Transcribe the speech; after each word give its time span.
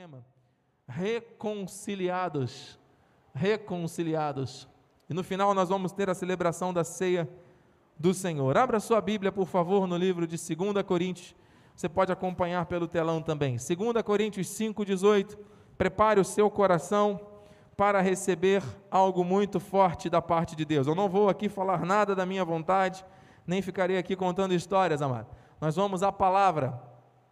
tema 0.00 0.24
reconciliados. 0.88 2.78
Reconciliados. 3.34 4.66
E 5.10 5.12
no 5.12 5.22
final 5.22 5.52
nós 5.52 5.68
vamos 5.68 5.92
ter 5.92 6.08
a 6.08 6.14
celebração 6.14 6.72
da 6.72 6.82
ceia 6.82 7.28
do 7.98 8.14
Senhor. 8.14 8.56
Abra 8.56 8.80
sua 8.80 8.98
Bíblia, 9.02 9.30
por 9.30 9.46
favor, 9.46 9.86
no 9.86 9.98
livro 9.98 10.26
de 10.26 10.36
2 10.38 10.82
Coríntios. 10.86 11.36
Você 11.76 11.86
pode 11.86 12.10
acompanhar 12.10 12.64
pelo 12.64 12.88
telão 12.88 13.20
também. 13.20 13.58
2 13.58 14.02
Coríntios 14.02 14.46
5:18. 14.48 15.36
Prepare 15.76 16.18
o 16.18 16.24
seu 16.24 16.50
coração 16.50 17.20
para 17.76 18.00
receber 18.00 18.62
algo 18.90 19.22
muito 19.22 19.60
forte 19.60 20.08
da 20.08 20.22
parte 20.22 20.56
de 20.56 20.64
Deus. 20.64 20.86
Eu 20.86 20.94
não 20.94 21.10
vou 21.10 21.28
aqui 21.28 21.46
falar 21.46 21.84
nada 21.84 22.14
da 22.14 22.24
minha 22.24 22.44
vontade, 22.44 23.04
nem 23.46 23.60
ficarei 23.60 23.98
aqui 23.98 24.16
contando 24.16 24.54
histórias, 24.54 25.02
amado. 25.02 25.26
Nós 25.60 25.76
vamos 25.76 26.02
à 26.02 26.10
palavra 26.10 26.88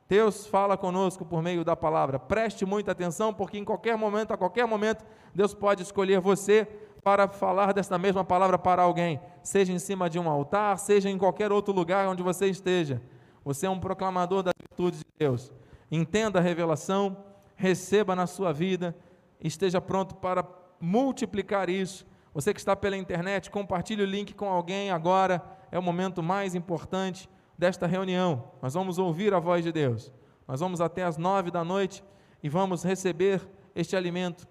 Deus 0.08 0.46
fala 0.46 0.76
conosco 0.76 1.24
por 1.24 1.42
meio 1.42 1.62
da 1.62 1.76
palavra. 1.76 2.18
Preste 2.18 2.64
muita 2.64 2.92
atenção, 2.92 3.34
porque 3.34 3.58
em 3.58 3.64
qualquer 3.64 3.96
momento, 3.96 4.32
a 4.32 4.38
qualquer 4.38 4.66
momento, 4.66 5.04
Deus 5.34 5.52
pode 5.52 5.82
escolher 5.82 6.18
você 6.18 6.66
para 7.04 7.28
falar 7.28 7.74
desta 7.74 7.98
mesma 7.98 8.24
palavra 8.24 8.58
para 8.58 8.82
alguém, 8.82 9.20
seja 9.42 9.72
em 9.72 9.78
cima 9.78 10.08
de 10.08 10.18
um 10.18 10.28
altar, 10.28 10.78
seja 10.78 11.08
em 11.10 11.18
qualquer 11.18 11.52
outro 11.52 11.74
lugar 11.74 12.08
onde 12.08 12.22
você 12.22 12.46
esteja. 12.46 13.02
Você 13.44 13.66
é 13.66 13.70
um 13.70 13.78
proclamador 13.78 14.42
das 14.42 14.54
virtudes 14.58 15.00
de 15.00 15.06
Deus. 15.18 15.52
Entenda 15.90 16.38
a 16.38 16.42
revelação, 16.42 17.24
receba 17.54 18.16
na 18.16 18.26
sua 18.26 18.52
vida, 18.52 18.96
esteja 19.40 19.80
pronto 19.80 20.14
para 20.14 20.44
multiplicar 20.80 21.68
isso. 21.68 22.06
Você 22.32 22.52
que 22.54 22.60
está 22.60 22.74
pela 22.74 22.96
internet, 22.96 23.50
compartilhe 23.50 24.02
o 24.02 24.06
link 24.06 24.34
com 24.34 24.48
alguém 24.48 24.90
agora, 24.90 25.42
é 25.70 25.78
o 25.78 25.82
momento 25.82 26.22
mais 26.22 26.54
importante 26.54 27.28
desta 27.58 27.86
reunião. 27.86 28.44
Nós 28.62 28.74
vamos 28.74 28.98
ouvir 28.98 29.34
a 29.34 29.40
voz 29.40 29.64
de 29.64 29.72
Deus. 29.72 30.12
Nós 30.46 30.60
vamos 30.60 30.80
até 30.80 31.02
as 31.02 31.18
nove 31.18 31.50
da 31.50 31.64
noite 31.64 32.04
e 32.42 32.48
vamos 32.48 32.84
receber 32.84 33.46
este 33.74 33.96
alimento 33.96 34.46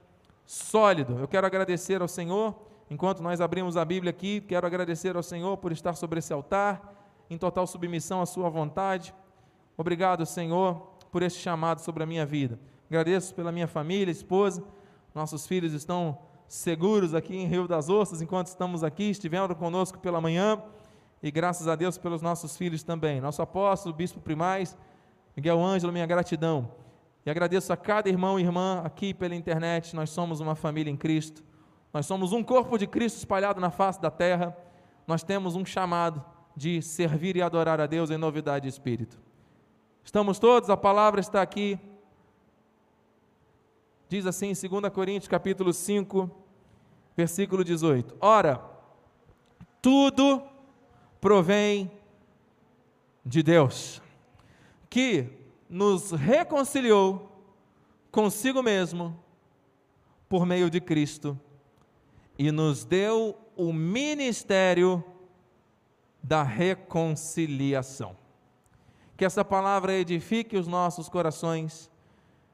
sólido. 0.45 1.17
Eu 1.17 1.27
quero 1.27 1.47
agradecer 1.47 2.01
ao 2.01 2.07
Senhor, 2.07 2.53
enquanto 2.91 3.23
nós 3.23 3.39
abrimos 3.39 3.77
a 3.77 3.85
Bíblia 3.85 4.09
aqui, 4.09 4.41
quero 4.41 4.67
agradecer 4.67 5.15
ao 5.15 5.23
Senhor 5.23 5.55
por 5.57 5.71
estar 5.71 5.95
sobre 5.95 6.19
esse 6.19 6.33
altar, 6.33 6.93
em 7.29 7.37
total 7.37 7.65
submissão 7.65 8.21
à 8.21 8.25
Sua 8.25 8.49
vontade. 8.49 9.13
Obrigado, 9.77 10.25
Senhor, 10.25 10.75
por 11.11 11.23
este 11.23 11.39
chamado 11.39 11.79
sobre 11.79 12.03
a 12.03 12.05
minha 12.05 12.25
vida. 12.25 12.59
Agradeço 12.89 13.33
pela 13.33 13.51
minha 13.51 13.67
família, 13.67 14.11
esposa. 14.11 14.63
Nossos 15.15 15.47
filhos 15.47 15.73
estão 15.73 16.17
seguros 16.47 17.13
aqui 17.13 17.35
em 17.35 17.45
Rio 17.47 17.67
das 17.67 17.89
Ostras 17.89 18.21
enquanto 18.21 18.47
estamos 18.47 18.83
aqui, 18.83 19.09
estiveram 19.09 19.53
conosco 19.55 19.99
pela 19.99 20.21
manhã 20.21 20.61
e 21.21 21.31
graças 21.31 21.67
a 21.67 21.75
Deus 21.75 21.97
pelos 21.97 22.21
nossos 22.21 22.55
filhos 22.55 22.83
também. 22.83 23.19
Nosso 23.19 23.41
apóstolo, 23.41 23.95
bispo 23.95 24.19
primaz, 24.19 24.77
Miguel 25.35 25.63
Ângelo, 25.63 25.91
minha 25.91 26.05
gratidão. 26.05 26.71
E 27.25 27.29
agradeço 27.29 27.73
a 27.73 27.77
cada 27.77 28.07
irmão 28.07 28.39
e 28.39 28.43
irmã 28.43 28.81
aqui 28.85 29.13
pela 29.13 29.35
internet. 29.35 29.95
Nós 29.95 30.09
somos 30.09 30.39
uma 30.39 30.55
família 30.55 30.91
em 30.91 30.95
Cristo. 30.95 31.43
Nós 31.93 32.05
somos 32.05 32.31
um 32.31 32.43
corpo 32.43 32.77
de 32.77 32.87
Cristo 32.87 33.17
espalhado 33.17 33.59
na 33.59 33.69
face 33.69 34.01
da 34.01 34.11
terra. 34.11 34.55
Nós 35.05 35.23
temos 35.23 35.55
um 35.55 35.65
chamado 35.65 36.23
de 36.55 36.81
servir 36.81 37.35
e 37.35 37.41
adorar 37.41 37.81
a 37.81 37.85
Deus 37.85 38.09
em 38.09 38.17
novidade 38.17 38.63
de 38.63 38.69
espírito. 38.69 39.19
Estamos 40.03 40.39
todos, 40.39 40.69
a 40.69 40.77
palavra 40.77 41.19
está 41.19 41.41
aqui. 41.41 41.79
Diz 44.07 44.25
assim 44.25 44.47
em 44.51 44.69
2 44.69 44.93
Coríntios 44.93 45.27
capítulo 45.27 45.73
5, 45.73 46.31
versículo 47.15 47.63
18. 47.63 48.15
Ora, 48.21 48.61
tudo 49.81 50.41
provém 51.19 51.91
de 53.25 53.43
Deus, 53.43 54.01
que 54.89 55.27
nos 55.69 56.11
reconciliou 56.11 57.31
consigo 58.11 58.63
mesmo 58.63 59.17
por 60.29 60.45
meio 60.45 60.69
de 60.69 60.79
Cristo 60.79 61.39
e 62.37 62.51
nos 62.51 62.85
deu 62.85 63.37
o 63.55 63.73
ministério 63.73 65.03
da 66.21 66.43
reconciliação. 66.43 68.15
Que 69.15 69.25
essa 69.25 69.43
palavra 69.43 69.93
edifique 69.93 70.57
os 70.57 70.67
nossos 70.67 71.09
corações. 71.09 71.89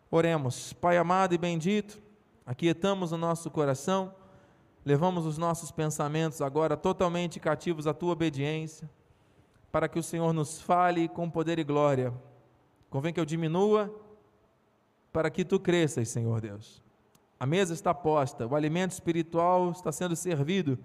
Oremos, 0.10 0.74
Pai 0.74 0.98
amado 0.98 1.34
e 1.34 1.38
bendito, 1.38 2.02
aquietamos 2.46 3.12
o 3.12 3.18
nosso 3.18 3.52
coração 3.52 4.14
levamos 4.86 5.26
os 5.26 5.38
nossos 5.38 5.72
pensamentos 5.72 6.42
agora 6.42 6.76
totalmente 6.76 7.40
cativos 7.40 7.88
à 7.88 7.94
tua 7.94 8.14
obediência, 8.14 8.90
para 9.72 9.88
que 9.88 9.98
o 9.98 10.04
Senhor 10.04 10.34
nos 10.34 10.62
fale 10.62 11.08
com 11.08 11.30
poder 11.30 11.58
e 11.58 11.64
glória. 11.64 12.14
Convém 12.90 13.14
que 13.14 13.20
eu 13.20 13.26
diminua, 13.26 13.94
para 15.12 15.30
que 15.30 15.46
tu 15.46 15.60
cresças, 15.60 16.10
Senhor 16.10 16.42
Deus. 16.42 16.84
A 17.40 17.46
mesa 17.46 17.74
está 17.74 17.94
posta, 17.94 18.46
o 18.46 18.56
alimento 18.56 18.92
espiritual 18.92 19.72
está 19.72 19.92
sendo 19.92 20.16
servido, 20.16 20.78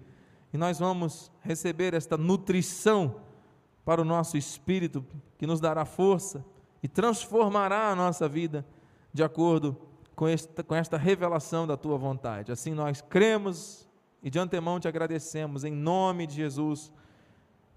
e 0.51 0.57
nós 0.57 0.79
vamos 0.79 1.31
receber 1.41 1.93
esta 1.93 2.17
nutrição 2.17 3.21
para 3.85 4.01
o 4.01 4.05
nosso 4.05 4.37
espírito, 4.37 5.05
que 5.37 5.47
nos 5.47 5.59
dará 5.59 5.85
força 5.85 6.43
e 6.81 6.87
transformará 6.87 7.89
a 7.89 7.95
nossa 7.95 8.27
vida 8.27 8.65
de 9.13 9.23
acordo 9.23 9.77
com 10.15 10.27
esta, 10.27 10.63
com 10.63 10.75
esta 10.75 10.97
revelação 10.97 11.65
da 11.65 11.77
tua 11.77 11.97
vontade. 11.97 12.51
Assim 12.51 12.73
nós 12.73 13.01
cremos 13.01 13.88
e 14.21 14.29
de 14.29 14.39
antemão 14.39 14.79
te 14.79 14.87
agradecemos 14.87 15.63
em 15.63 15.71
nome 15.71 16.27
de 16.27 16.35
Jesus, 16.35 16.91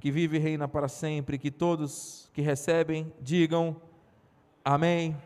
que 0.01 0.11
vive 0.11 0.37
e 0.37 0.41
reina 0.41 0.67
para 0.67 0.89
sempre, 0.89 1.39
que 1.39 1.51
todos 1.51 2.29
que 2.33 2.43
recebem 2.43 3.13
digam 3.21 3.81
amém. 4.65 5.17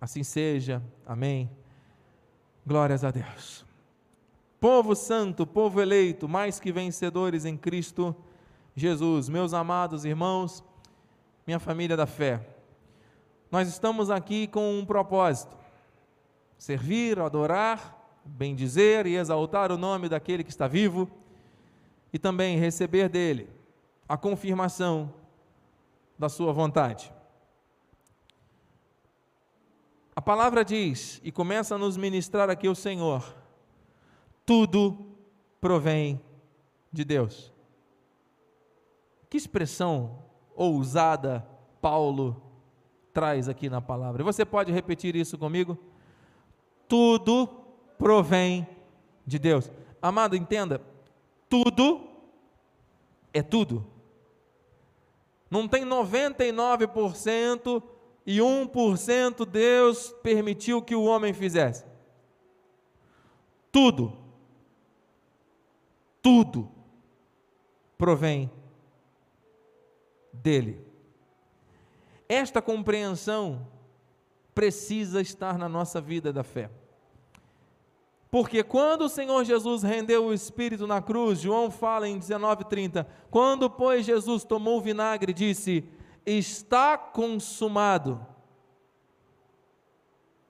Assim 0.00 0.22
seja. 0.22 0.82
Amém. 1.06 1.50
Glórias 2.66 3.04
a 3.04 3.10
Deus. 3.10 3.64
Povo 4.58 4.94
santo, 4.94 5.46
povo 5.46 5.80
eleito, 5.80 6.28
mais 6.28 6.58
que 6.58 6.72
vencedores 6.72 7.44
em 7.44 7.56
Cristo 7.56 8.16
Jesus, 8.74 9.28
meus 9.28 9.54
amados 9.54 10.04
irmãos, 10.04 10.64
minha 11.46 11.58
família 11.58 11.96
da 11.96 12.06
fé. 12.06 12.46
Nós 13.50 13.68
estamos 13.68 14.10
aqui 14.10 14.46
com 14.46 14.78
um 14.78 14.84
propósito: 14.84 15.56
servir, 16.58 17.18
adorar 17.18 18.05
bendizer 18.26 19.06
e 19.06 19.16
exaltar 19.16 19.70
o 19.70 19.78
nome 19.78 20.08
daquele 20.08 20.44
que 20.44 20.50
está 20.50 20.66
vivo 20.66 21.10
e 22.12 22.18
também 22.18 22.58
receber 22.58 23.08
dele 23.08 23.48
a 24.08 24.16
confirmação 24.16 25.12
da 26.18 26.28
sua 26.28 26.52
vontade. 26.52 27.12
A 30.14 30.22
palavra 30.22 30.64
diz, 30.64 31.20
e 31.22 31.30
começa 31.30 31.74
a 31.74 31.78
nos 31.78 31.96
ministrar 31.96 32.48
aqui 32.48 32.68
o 32.68 32.74
Senhor: 32.74 33.36
tudo 34.46 35.14
provém 35.60 36.20
de 36.90 37.04
Deus. 37.04 37.52
Que 39.28 39.36
expressão 39.36 40.22
ousada 40.54 41.46
Paulo 41.82 42.42
traz 43.12 43.48
aqui 43.48 43.68
na 43.68 43.80
palavra. 43.80 44.24
Você 44.24 44.44
pode 44.44 44.72
repetir 44.72 45.14
isso 45.16 45.36
comigo? 45.36 45.76
Tudo 46.88 47.65
provém 47.98 48.66
de 49.26 49.38
Deus. 49.38 49.70
Amado, 50.00 50.36
entenda, 50.36 50.80
tudo 51.48 52.08
é 53.32 53.42
tudo. 53.42 53.86
Não 55.50 55.68
tem 55.68 55.84
99% 55.84 57.82
e 58.26 58.38
1% 58.38 59.44
Deus 59.44 60.14
permitiu 60.22 60.82
que 60.82 60.94
o 60.94 61.04
homem 61.04 61.32
fizesse. 61.32 61.84
Tudo, 63.70 64.16
tudo 66.20 66.68
provém 67.96 68.50
dele. 70.32 70.84
Esta 72.28 72.60
compreensão 72.60 73.68
precisa 74.54 75.20
estar 75.20 75.58
na 75.58 75.68
nossa 75.68 76.00
vida 76.00 76.32
da 76.32 76.42
fé. 76.42 76.70
Porque 78.30 78.62
quando 78.62 79.02
o 79.02 79.08
Senhor 79.08 79.44
Jesus 79.44 79.82
rendeu 79.82 80.26
o 80.26 80.34
Espírito 80.34 80.86
na 80.86 81.00
cruz, 81.00 81.40
João 81.40 81.70
fala 81.70 82.08
em 82.08 82.18
19,30: 82.18 83.06
quando, 83.30 83.70
pois, 83.70 84.04
Jesus 84.04 84.44
tomou 84.44 84.78
o 84.78 84.82
vinagre, 84.82 85.32
disse: 85.32 85.84
Está 86.24 86.98
consumado. 86.98 88.24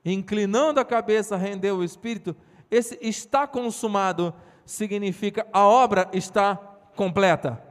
Inclinando 0.04 0.80
a 0.80 0.84
cabeça, 0.84 1.36
rendeu 1.36 1.78
o 1.78 1.84
Espírito. 1.84 2.34
Esse 2.70 2.98
está 3.00 3.46
consumado 3.46 4.32
significa 4.64 5.46
a 5.52 5.66
obra 5.66 6.08
está 6.12 6.56
completa. 6.96 7.62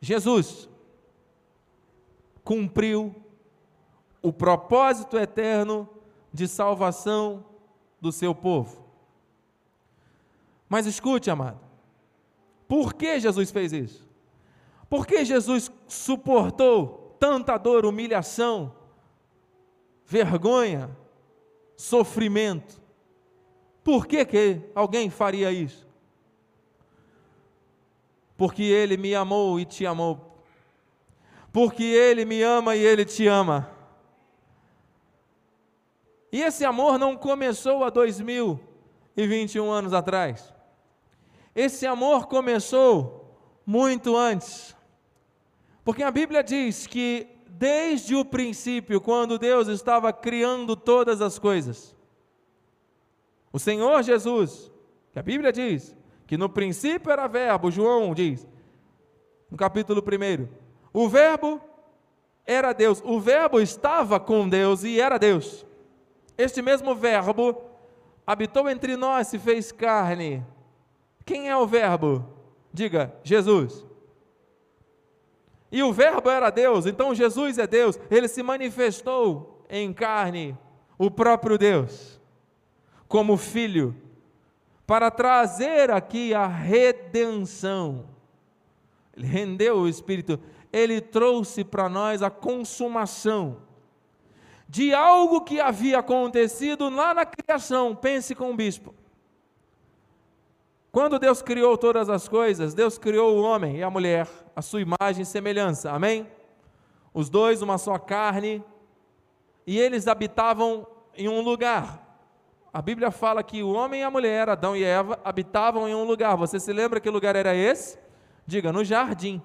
Jesus 0.00 0.68
cumpriu 2.42 3.14
o 4.20 4.32
propósito 4.32 5.18
eterno 5.18 5.88
de 6.32 6.46
salvação 6.46 7.44
do 8.04 8.12
seu 8.12 8.34
povo. 8.34 8.84
Mas 10.68 10.86
escute, 10.86 11.30
amado, 11.30 11.60
por 12.68 12.94
que 12.94 13.18
Jesus 13.18 13.50
fez 13.50 13.72
isso? 13.72 14.08
Por 14.88 15.06
que 15.06 15.24
Jesus 15.24 15.72
suportou 15.88 17.16
tanta 17.18 17.56
dor, 17.56 17.86
humilhação, 17.86 18.74
vergonha, 20.04 20.94
sofrimento. 21.76 22.82
Por 23.82 24.06
que, 24.06 24.24
que 24.24 24.60
alguém 24.74 25.08
faria 25.08 25.50
isso? 25.50 25.86
Porque 28.36 28.62
Ele 28.62 28.96
me 28.96 29.14
amou 29.14 29.58
e 29.58 29.64
te 29.64 29.86
amou. 29.86 30.38
Porque 31.52 31.82
Ele 31.82 32.24
me 32.24 32.42
ama 32.42 32.76
e 32.76 32.80
Ele 32.80 33.04
te 33.04 33.26
ama. 33.26 33.73
E 36.34 36.42
esse 36.42 36.64
amor 36.64 36.98
não 36.98 37.16
começou 37.16 37.84
há 37.84 37.90
2021 37.90 39.70
anos 39.70 39.92
atrás. 39.92 40.52
Esse 41.54 41.86
amor 41.86 42.26
começou 42.26 43.38
muito 43.64 44.16
antes. 44.16 44.74
Porque 45.84 46.02
a 46.02 46.10
Bíblia 46.10 46.42
diz 46.42 46.88
que 46.88 47.28
desde 47.46 48.16
o 48.16 48.24
princípio, 48.24 49.00
quando 49.00 49.38
Deus 49.38 49.68
estava 49.68 50.12
criando 50.12 50.74
todas 50.74 51.22
as 51.22 51.38
coisas, 51.38 51.94
o 53.52 53.58
Senhor 53.60 54.02
Jesus, 54.02 54.72
que 55.12 55.20
a 55.20 55.22
Bíblia 55.22 55.52
diz 55.52 55.96
que 56.26 56.36
no 56.36 56.48
princípio 56.48 57.12
era 57.12 57.28
verbo, 57.28 57.70
João 57.70 58.12
diz, 58.12 58.44
no 59.48 59.56
capítulo 59.56 60.02
1, 60.02 60.48
o 60.92 61.08
verbo 61.08 61.60
era 62.44 62.72
Deus, 62.72 63.00
o 63.04 63.20
verbo 63.20 63.60
estava 63.60 64.18
com 64.18 64.48
Deus 64.48 64.82
e 64.82 65.00
era 65.00 65.16
Deus. 65.16 65.64
Este 66.36 66.60
mesmo 66.60 66.94
verbo 66.94 67.60
habitou 68.26 68.68
entre 68.68 68.96
nós, 68.96 69.28
se 69.28 69.38
fez 69.38 69.70
carne. 69.70 70.44
Quem 71.24 71.48
é 71.48 71.56
o 71.56 71.66
verbo? 71.66 72.24
Diga, 72.72 73.14
Jesus. 73.22 73.86
E 75.74 75.82
o 75.82 75.92
Verbo 75.92 76.30
era 76.30 76.50
Deus, 76.50 76.86
então 76.86 77.12
Jesus 77.12 77.58
é 77.58 77.66
Deus, 77.66 77.98
ele 78.08 78.28
se 78.28 78.44
manifestou 78.44 79.66
em 79.68 79.92
carne, 79.92 80.56
o 80.96 81.10
próprio 81.10 81.58
Deus, 81.58 82.20
como 83.08 83.36
filho, 83.36 83.92
para 84.86 85.10
trazer 85.10 85.90
aqui 85.90 86.32
a 86.32 86.46
redenção. 86.46 88.04
Ele 89.16 89.26
rendeu 89.26 89.78
o 89.78 89.88
Espírito, 89.88 90.38
ele 90.72 91.00
trouxe 91.00 91.64
para 91.64 91.88
nós 91.88 92.22
a 92.22 92.30
consumação 92.30 93.56
de 94.74 94.92
algo 94.92 95.42
que 95.42 95.60
havia 95.60 96.00
acontecido 96.00 96.90
lá 96.90 97.14
na 97.14 97.24
criação. 97.24 97.94
Pense 97.94 98.34
com 98.34 98.50
o 98.50 98.56
bispo. 98.56 98.92
Quando 100.90 101.16
Deus 101.16 101.40
criou 101.40 101.78
todas 101.78 102.10
as 102.10 102.26
coisas, 102.26 102.74
Deus 102.74 102.98
criou 102.98 103.36
o 103.36 103.40
homem 103.40 103.76
e 103.76 103.84
a 103.84 103.88
mulher, 103.88 104.26
a 104.54 104.60
sua 104.60 104.80
imagem 104.80 105.22
e 105.22 105.24
semelhança. 105.24 105.92
Amém? 105.92 106.26
Os 107.12 107.30
dois, 107.30 107.62
uma 107.62 107.78
só 107.78 107.96
carne, 107.98 108.64
e 109.64 109.78
eles 109.78 110.08
habitavam 110.08 110.84
em 111.16 111.28
um 111.28 111.40
lugar. 111.40 112.18
A 112.72 112.82
Bíblia 112.82 113.12
fala 113.12 113.44
que 113.44 113.62
o 113.62 113.72
homem 113.72 114.00
e 114.00 114.02
a 114.04 114.10
mulher, 114.10 114.48
Adão 114.48 114.74
e 114.74 114.82
Eva, 114.82 115.20
habitavam 115.22 115.88
em 115.88 115.94
um 115.94 116.02
lugar. 116.02 116.36
Você 116.36 116.58
se 116.58 116.72
lembra 116.72 116.98
que 116.98 117.08
lugar 117.08 117.36
era 117.36 117.54
esse? 117.54 117.96
Diga, 118.44 118.72
no 118.72 118.82
jardim. 118.82 119.40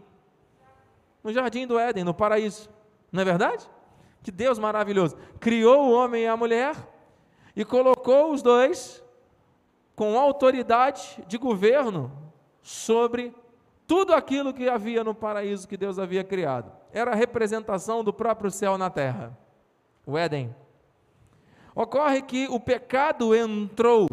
No 1.23 1.31
jardim 1.31 1.67
do 1.67 1.77
Éden, 1.77 2.03
no 2.03 2.15
paraíso. 2.15 2.67
Não 3.11 3.21
é 3.21 3.25
verdade? 3.25 3.69
Que 4.21 4.31
Deus 4.31 4.59
maravilhoso. 4.59 5.17
Criou 5.39 5.85
o 5.85 5.91
homem 5.91 6.23
e 6.23 6.27
a 6.27 6.37
mulher 6.37 6.75
e 7.55 7.65
colocou 7.65 8.31
os 8.33 8.41
dois 8.41 9.03
com 9.95 10.17
autoridade 10.17 11.23
de 11.27 11.37
governo 11.37 12.11
sobre 12.61 13.33
tudo 13.85 14.13
aquilo 14.13 14.53
que 14.53 14.69
havia 14.69 15.03
no 15.03 15.15
paraíso 15.15 15.67
que 15.67 15.75
Deus 15.75 15.97
havia 15.97 16.23
criado. 16.23 16.71
Era 16.93 17.11
a 17.11 17.15
representação 17.15 18.03
do 18.03 18.13
próprio 18.13 18.51
céu 18.51 18.77
na 18.77 18.89
terra, 18.89 19.37
o 20.05 20.17
Éden. 20.17 20.55
Ocorre 21.75 22.21
que 22.21 22.47
o 22.49 22.59
pecado 22.59 23.35
entrou 23.35 24.07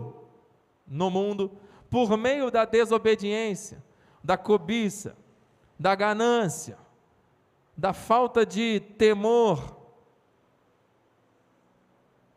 no 0.87 1.11
mundo 1.11 1.52
por 1.91 2.17
meio 2.17 2.50
da 2.50 2.64
desobediência, 2.64 3.82
da 4.23 4.37
cobiça, 4.37 5.17
da 5.79 5.94
ganância, 5.94 6.79
da 7.76 7.93
falta 7.93 8.47
de 8.47 8.81
temor. 8.97 9.75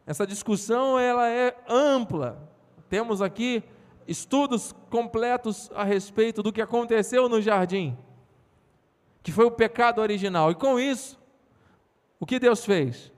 Essa 0.10 0.26
discussão 0.26 0.98
ela 0.98 1.30
é 1.30 1.56
ampla, 1.68 2.50
temos 2.90 3.22
aqui 3.22 3.64
estudos 4.08 4.74
completos 4.90 5.70
a 5.76 5.84
respeito 5.84 6.42
do 6.42 6.52
que 6.52 6.64
aconteceu 6.64 7.30
no 7.30 7.40
jardim, 7.40 7.96
que 9.22 9.32
foi 9.32 9.46
o 9.46 9.52
pecado 9.52 10.02
original. 10.02 10.50
E 10.50 10.56
com 10.56 10.80
isso, 10.80 11.20
o 12.20 12.26
que 12.26 12.40
Deus 12.40 12.66
fez? 12.66 13.14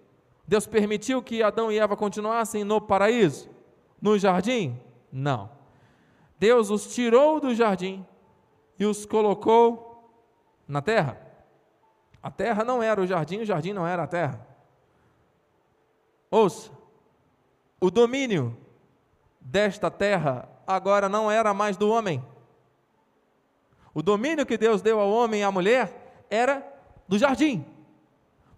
Deus 0.46 0.68
permitiu 0.68 1.24
que 1.24 1.42
Adão 1.42 1.72
e 1.72 1.80
Eva 1.80 1.96
continuassem 1.96 2.66
no 2.66 2.82
paraíso, 2.82 3.50
no 4.02 4.20
jardim? 4.20 4.78
Não. 5.10 5.50
Deus 6.38 6.70
os 6.70 6.94
tirou 6.94 7.40
do 7.40 7.56
jardim 7.56 8.06
e 8.78 8.86
os 8.86 9.06
colocou 9.06 10.14
na 10.68 10.82
terra. 10.82 11.18
A 12.22 12.30
terra 12.30 12.66
não 12.66 12.84
era 12.84 13.00
o 13.00 13.08
jardim, 13.08 13.38
o 13.38 13.46
jardim 13.46 13.72
não 13.72 13.88
era 13.88 14.04
a 14.04 14.08
terra. 14.08 14.46
Ouça, 16.30 16.81
o 17.82 17.90
domínio 17.90 18.56
desta 19.40 19.90
terra 19.90 20.48
agora 20.68 21.10
não 21.10 21.32
era 21.32 21.52
mais 21.52 21.76
do 21.76 21.90
homem. 21.90 22.24
O 23.92 24.04
domínio 24.04 24.46
que 24.46 24.58
Deus 24.58 24.84
deu 24.84 25.00
ao 25.00 25.10
homem 25.10 25.42
e 25.42 25.44
à 25.44 25.52
mulher 25.52 26.26
era 26.30 26.66
do 27.08 27.18
jardim. 27.18 27.66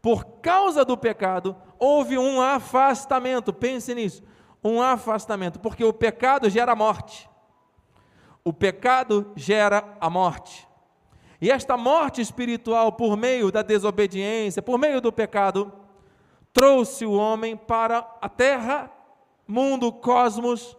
Por 0.02 0.26
causa 0.42 0.84
do 0.84 0.98
pecado, 0.98 1.56
houve 1.80 2.18
um 2.18 2.42
afastamento. 2.42 3.54
Pense 3.54 3.96
nisso. 3.96 4.22
Um 4.62 4.82
afastamento, 4.82 5.60
porque 5.60 5.84
o 5.84 5.94
pecado 5.94 6.50
gera 6.50 6.76
morte. 6.76 7.30
O 8.44 8.52
pecado 8.52 9.32
gera 9.36 9.98
a 10.02 10.10
morte. 10.10 10.68
E 11.42 11.50
esta 11.50 11.78
morte 11.78 12.22
espiritual, 12.22 12.92
por 12.92 13.16
meio 13.16 13.52
da 13.52 13.62
desobediência, 13.62 14.62
por 14.62 14.78
meio 14.78 15.00
do 15.00 15.12
pecado, 15.12 15.72
trouxe 16.52 17.06
o 17.06 17.14
homem 17.14 17.56
para 17.56 18.06
a 18.22 18.30
terra 18.30 18.92
mundo, 19.48 19.92
cosmos, 19.92 20.78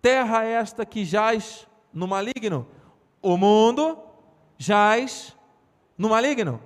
terra 0.00 0.44
esta 0.44 0.84
que 0.84 1.04
jaz 1.04 1.66
no 1.92 2.06
maligno. 2.06 2.66
O 3.22 3.36
mundo 3.36 3.98
jaz 4.58 5.36
no 5.96 6.10
maligno. 6.10 6.60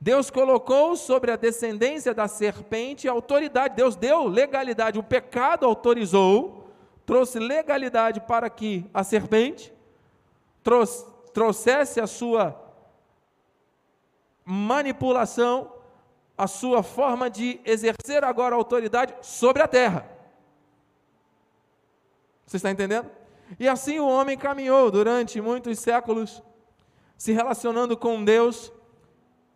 Deus 0.00 0.30
colocou 0.30 0.96
sobre 0.96 1.30
a 1.30 1.36
descendência 1.36 2.14
da 2.14 2.26
serpente 2.26 3.06
autoridade, 3.06 3.76
Deus 3.76 3.96
deu 3.96 4.26
legalidade, 4.26 4.98
o 4.98 5.02
pecado 5.02 5.66
autorizou, 5.66 6.70
trouxe 7.04 7.38
legalidade 7.38 8.20
para 8.20 8.48
que 8.48 8.86
a 8.94 9.04
serpente 9.04 9.70
trouxe, 10.62 11.04
trouxesse 11.34 12.00
a 12.00 12.06
sua 12.06 12.58
manipulação 14.42 15.70
a 16.40 16.46
sua 16.46 16.82
forma 16.82 17.28
de 17.28 17.60
exercer 17.66 18.24
agora 18.24 18.56
autoridade 18.56 19.14
sobre 19.20 19.62
a 19.62 19.68
terra. 19.68 20.08
Você 22.46 22.56
está 22.56 22.70
entendendo? 22.70 23.10
E 23.58 23.68
assim 23.68 23.98
o 23.98 24.08
homem 24.08 24.38
caminhou 24.38 24.90
durante 24.90 25.38
muitos 25.38 25.78
séculos, 25.78 26.42
se 27.18 27.32
relacionando 27.32 27.94
com 27.94 28.24
Deus 28.24 28.72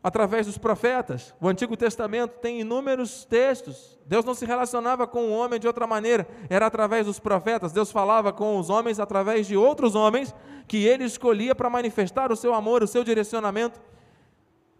através 0.02 0.44
dos 0.44 0.58
profetas. 0.58 1.34
O 1.40 1.48
Antigo 1.48 1.74
Testamento 1.74 2.32
tem 2.32 2.60
inúmeros 2.60 3.24
textos. 3.24 3.98
Deus 4.04 4.22
não 4.22 4.34
se 4.34 4.44
relacionava 4.44 5.06
com 5.06 5.30
o 5.30 5.32
homem 5.32 5.58
de 5.58 5.66
outra 5.66 5.86
maneira, 5.86 6.28
era 6.50 6.66
através 6.66 7.06
dos 7.06 7.18
profetas. 7.18 7.72
Deus 7.72 7.90
falava 7.90 8.30
com 8.30 8.58
os 8.58 8.68
homens 8.68 9.00
através 9.00 9.46
de 9.46 9.56
outros 9.56 9.94
homens 9.94 10.34
que 10.68 10.84
ele 10.84 11.04
escolhia 11.04 11.54
para 11.54 11.70
manifestar 11.70 12.30
o 12.30 12.36
seu 12.36 12.52
amor, 12.52 12.82
o 12.82 12.86
seu 12.86 13.02
direcionamento. 13.02 13.80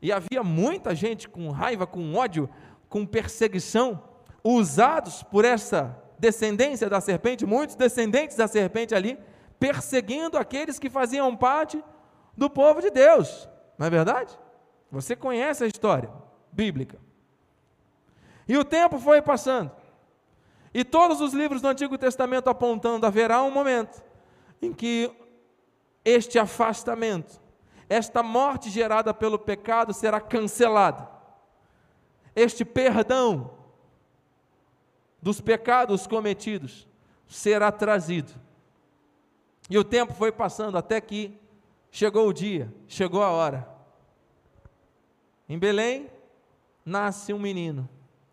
E 0.04 0.12
havia 0.12 0.42
muita 0.42 0.94
gente 0.94 1.26
com 1.26 1.48
raiva, 1.48 1.86
com 1.86 2.14
ódio, 2.14 2.46
com 2.90 3.06
perseguição, 3.06 4.04
usados 4.44 5.22
por 5.22 5.46
essa 5.46 5.98
descendência 6.18 6.90
da 6.90 7.00
serpente, 7.00 7.46
muitos 7.46 7.74
descendentes 7.74 8.36
da 8.36 8.46
serpente 8.46 8.94
ali, 8.94 9.18
perseguindo 9.58 10.36
aqueles 10.36 10.78
que 10.78 10.90
faziam 10.90 11.34
parte 11.34 11.82
do 12.36 12.50
povo 12.50 12.82
de 12.82 12.90
Deus. 12.90 13.48
Não 13.78 13.86
é 13.86 13.88
verdade? 13.88 14.38
Você 14.90 15.16
conhece 15.16 15.64
a 15.64 15.66
história 15.66 16.10
bíblica. 16.52 16.98
E 18.46 18.58
o 18.58 18.64
tempo 18.64 18.98
foi 18.98 19.22
passando. 19.22 19.70
E 20.74 20.84
todos 20.84 21.22
os 21.22 21.32
livros 21.32 21.62
do 21.62 21.68
Antigo 21.68 21.96
Testamento 21.96 22.50
apontando 22.50 23.06
haverá 23.06 23.42
um 23.42 23.50
momento 23.50 24.04
em 24.60 24.70
que 24.70 25.10
este 26.04 26.38
afastamento 26.38 27.40
esta 27.88 28.22
morte 28.22 28.70
gerada 28.70 29.12
pelo 29.12 29.38
pecado 29.38 29.92
será 29.92 30.20
cancelada. 30.20 31.08
Este 32.34 32.64
perdão 32.64 33.50
dos 35.20 35.40
pecados 35.40 36.06
cometidos 36.06 36.86
será 37.26 37.70
trazido. 37.70 38.32
E 39.70 39.78
o 39.78 39.84
tempo 39.84 40.12
foi 40.12 40.30
passando 40.30 40.76
até 40.76 41.00
que 41.00 41.38
chegou 41.90 42.28
o 42.28 42.32
dia, 42.32 42.72
chegou 42.86 43.22
a 43.22 43.30
hora. 43.30 43.68
Em 45.48 45.58
Belém 45.58 46.10
nasce 46.84 47.32
um 47.32 47.38
menino 47.38 47.88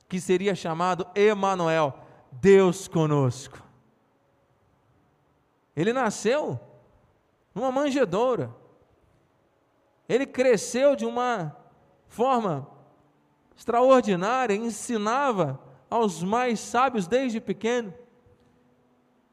que 0.10 0.20
seria 0.20 0.54
chamado 0.54 1.08
Emanuel, 1.16 1.98
Deus 2.32 2.88
conosco. 2.88 3.62
Ele 5.76 5.94
nasceu 5.94 6.60
numa 7.56 7.72
manjedoura. 7.72 8.54
Ele 10.12 10.26
cresceu 10.26 10.94
de 10.94 11.06
uma 11.06 11.56
forma 12.06 12.68
extraordinária, 13.56 14.54
ensinava 14.54 15.58
aos 15.90 16.22
mais 16.22 16.60
sábios 16.60 17.08
desde 17.08 17.40
pequeno. 17.40 17.94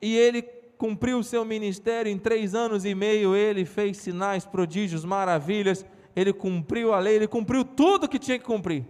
E 0.01 0.17
ele 0.17 0.41
cumpriu 0.41 1.19
o 1.19 1.25
seu 1.25 1.45
ministério 1.45 2.13
em 2.13 2.17
três 2.17 2.55
anos 2.55 2.85
e 2.85 2.95
meio. 2.95 3.35
Ele 3.35 3.65
fez 3.65 3.97
sinais, 3.97 4.47
prodígios, 4.47 5.05
maravilhas. 5.05 5.85
Ele 6.15 6.33
cumpriu 6.33 6.95
a 6.95 7.01
lei, 7.01 7.17
ele 7.17 7.27
cumpriu 7.27 7.65
tudo 7.65 8.09
que 8.09 8.17
tinha 8.17 8.39
que 8.39 8.45
cumprir. 8.45 8.87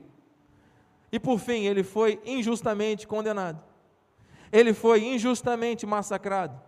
E 1.11 1.19
por 1.19 1.39
fim, 1.39 1.65
ele 1.65 1.83
foi 1.83 2.21
injustamente 2.23 3.09
condenado. 3.09 3.65
Ele 4.53 4.75
foi 4.75 5.07
injustamente 5.07 5.87
massacrado, 5.87 6.61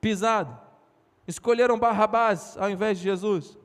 pisado. 0.00 0.56
Escolheram 1.26 1.76
Barrabás 1.76 2.56
ao 2.56 2.70
invés 2.70 2.96
de 2.96 3.02
Jesus 3.02 3.58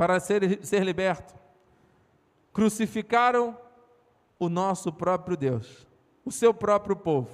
para 0.00 0.18
ser, 0.18 0.64
ser 0.64 0.82
liberto. 0.82 1.34
Crucificaram 2.54 3.54
o 4.38 4.48
nosso 4.48 4.90
próprio 4.90 5.36
Deus, 5.36 5.86
o 6.24 6.32
seu 6.32 6.54
próprio 6.54 6.96
povo. 6.96 7.28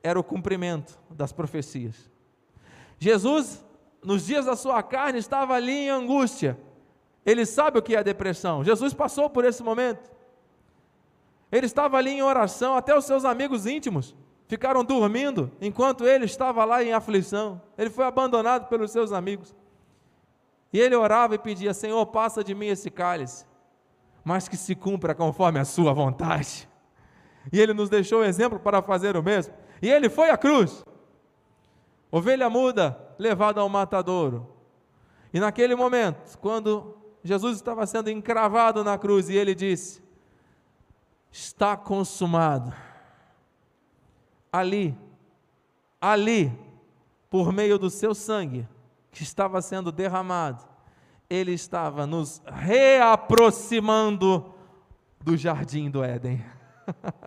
Era 0.00 0.16
o 0.16 0.22
cumprimento 0.22 0.96
das 1.10 1.32
profecias. 1.32 2.08
Jesus, 3.00 3.64
nos 4.00 4.26
dias 4.26 4.46
da 4.46 4.54
sua 4.54 4.80
carne, 4.80 5.18
estava 5.18 5.54
ali 5.54 5.72
em 5.72 5.90
angústia. 5.90 6.56
Ele 7.26 7.44
sabe 7.44 7.80
o 7.80 7.82
que 7.82 7.96
é 7.96 8.04
depressão. 8.04 8.62
Jesus 8.62 8.94
passou 8.94 9.28
por 9.28 9.44
esse 9.44 9.60
momento. 9.60 10.08
Ele 11.50 11.66
estava 11.66 11.96
ali 11.96 12.10
em 12.10 12.22
oração, 12.22 12.76
até 12.76 12.96
os 12.96 13.06
seus 13.06 13.24
amigos 13.24 13.66
íntimos 13.66 14.14
ficaram 14.46 14.84
dormindo 14.84 15.50
enquanto 15.60 16.06
ele 16.06 16.26
estava 16.26 16.64
lá 16.64 16.80
em 16.84 16.92
aflição. 16.92 17.60
Ele 17.76 17.90
foi 17.90 18.04
abandonado 18.04 18.68
pelos 18.68 18.92
seus 18.92 19.10
amigos. 19.10 19.52
E 20.72 20.80
ele 20.80 20.96
orava 20.96 21.34
e 21.34 21.38
pedia: 21.38 21.74
Senhor, 21.74 22.04
passa 22.06 22.42
de 22.42 22.54
mim 22.54 22.66
esse 22.66 22.90
cálice, 22.90 23.44
mas 24.24 24.48
que 24.48 24.56
se 24.56 24.74
cumpra 24.74 25.14
conforme 25.14 25.58
a 25.58 25.64
Sua 25.64 25.92
vontade. 25.92 26.68
E 27.52 27.60
ele 27.60 27.74
nos 27.74 27.90
deixou 27.90 28.20
o 28.20 28.24
exemplo 28.24 28.58
para 28.58 28.80
fazer 28.80 29.16
o 29.16 29.22
mesmo. 29.22 29.52
E 29.80 29.90
ele 29.90 30.08
foi 30.08 30.30
à 30.30 30.36
cruz, 30.38 30.84
ovelha 32.10 32.48
muda, 32.48 32.96
levada 33.18 33.60
ao 33.60 33.68
matadouro. 33.68 34.48
E 35.34 35.40
naquele 35.40 35.74
momento, 35.74 36.38
quando 36.38 36.96
Jesus 37.24 37.56
estava 37.56 37.86
sendo 37.86 38.10
encravado 38.10 38.84
na 38.84 38.98
cruz, 38.98 39.28
e 39.28 39.36
ele 39.36 39.54
disse: 39.54 40.02
Está 41.30 41.76
consumado. 41.76 42.72
Ali, 44.52 44.96
ali, 46.00 46.52
por 47.30 47.52
meio 47.52 47.78
do 47.78 47.88
seu 47.88 48.14
sangue, 48.14 48.68
que 49.12 49.22
estava 49.22 49.62
sendo 49.62 49.92
derramado, 49.92 50.64
ele 51.28 51.52
estava 51.52 52.06
nos 52.06 52.42
reaproximando 52.46 54.54
do 55.20 55.36
jardim 55.36 55.90
do 55.90 56.02
Éden. 56.02 56.42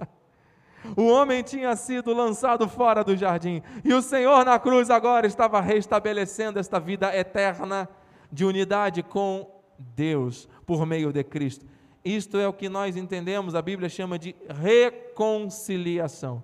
o 0.98 1.06
homem 1.06 1.44
tinha 1.44 1.75
sido 1.75 2.12
lançado 2.13 2.68
fora 2.68 3.04
do 3.04 3.15
jardim, 3.15 3.62
e 3.84 3.94
o 3.94 4.01
Senhor 4.01 4.44
na 4.44 4.58
cruz 4.60 4.89
agora 4.89 5.27
estava 5.27 5.62
restabelecendo 5.62 6.60
esta 6.60 6.80
vida 6.80 7.15
eterna 7.15 7.88
de 8.32 8.44
unidade 8.44 9.04
com 9.04 9.48
Deus 9.77 10.50
por 10.65 10.84
meio 10.86 11.13
de 11.13 11.24
Cristo. 11.24 11.65
Isto 12.04 12.38
é 12.38 12.48
o 12.48 12.54
que 12.54 12.68
nós 12.68 12.98
entendemos, 12.98 13.56
a 13.56 13.62
Bíblia 13.62 13.89
chama 13.89 14.18
de 14.18 14.36
reconciliação. 14.50 16.44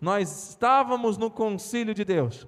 Nós 0.00 0.50
estávamos 0.50 1.16
no 1.16 1.30
concílio 1.30 1.94
de 1.94 2.04
Deus, 2.04 2.46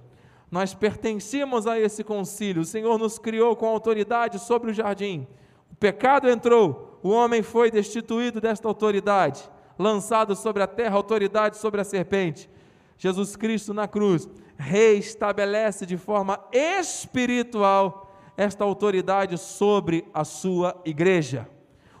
nós 0.49 0.73
pertencíamos 0.73 1.67
a 1.67 1.79
esse 1.79 2.03
concílio. 2.03 2.61
O 2.61 2.65
Senhor 2.65 2.97
nos 2.97 3.19
criou 3.19 3.55
com 3.55 3.67
autoridade 3.67 4.39
sobre 4.39 4.71
o 4.71 4.73
jardim. 4.73 5.27
O 5.71 5.75
pecado 5.75 6.29
entrou, 6.29 6.99
o 7.03 7.09
homem 7.09 7.43
foi 7.43 7.69
destituído 7.69 8.39
desta 8.39 8.67
autoridade, 8.67 9.49
lançado 9.77 10.35
sobre 10.35 10.63
a 10.63 10.67
terra, 10.67 10.95
autoridade 10.95 11.57
sobre 11.57 11.81
a 11.81 11.83
serpente. 11.83 12.49
Jesus 12.97 13.35
Cristo 13.35 13.73
na 13.73 13.87
cruz 13.87 14.27
reestabelece 14.57 15.85
de 15.85 15.97
forma 15.97 16.39
espiritual 16.51 18.11
esta 18.35 18.63
autoridade 18.63 19.37
sobre 19.37 20.05
a 20.13 20.23
sua 20.23 20.79
igreja. 20.85 21.47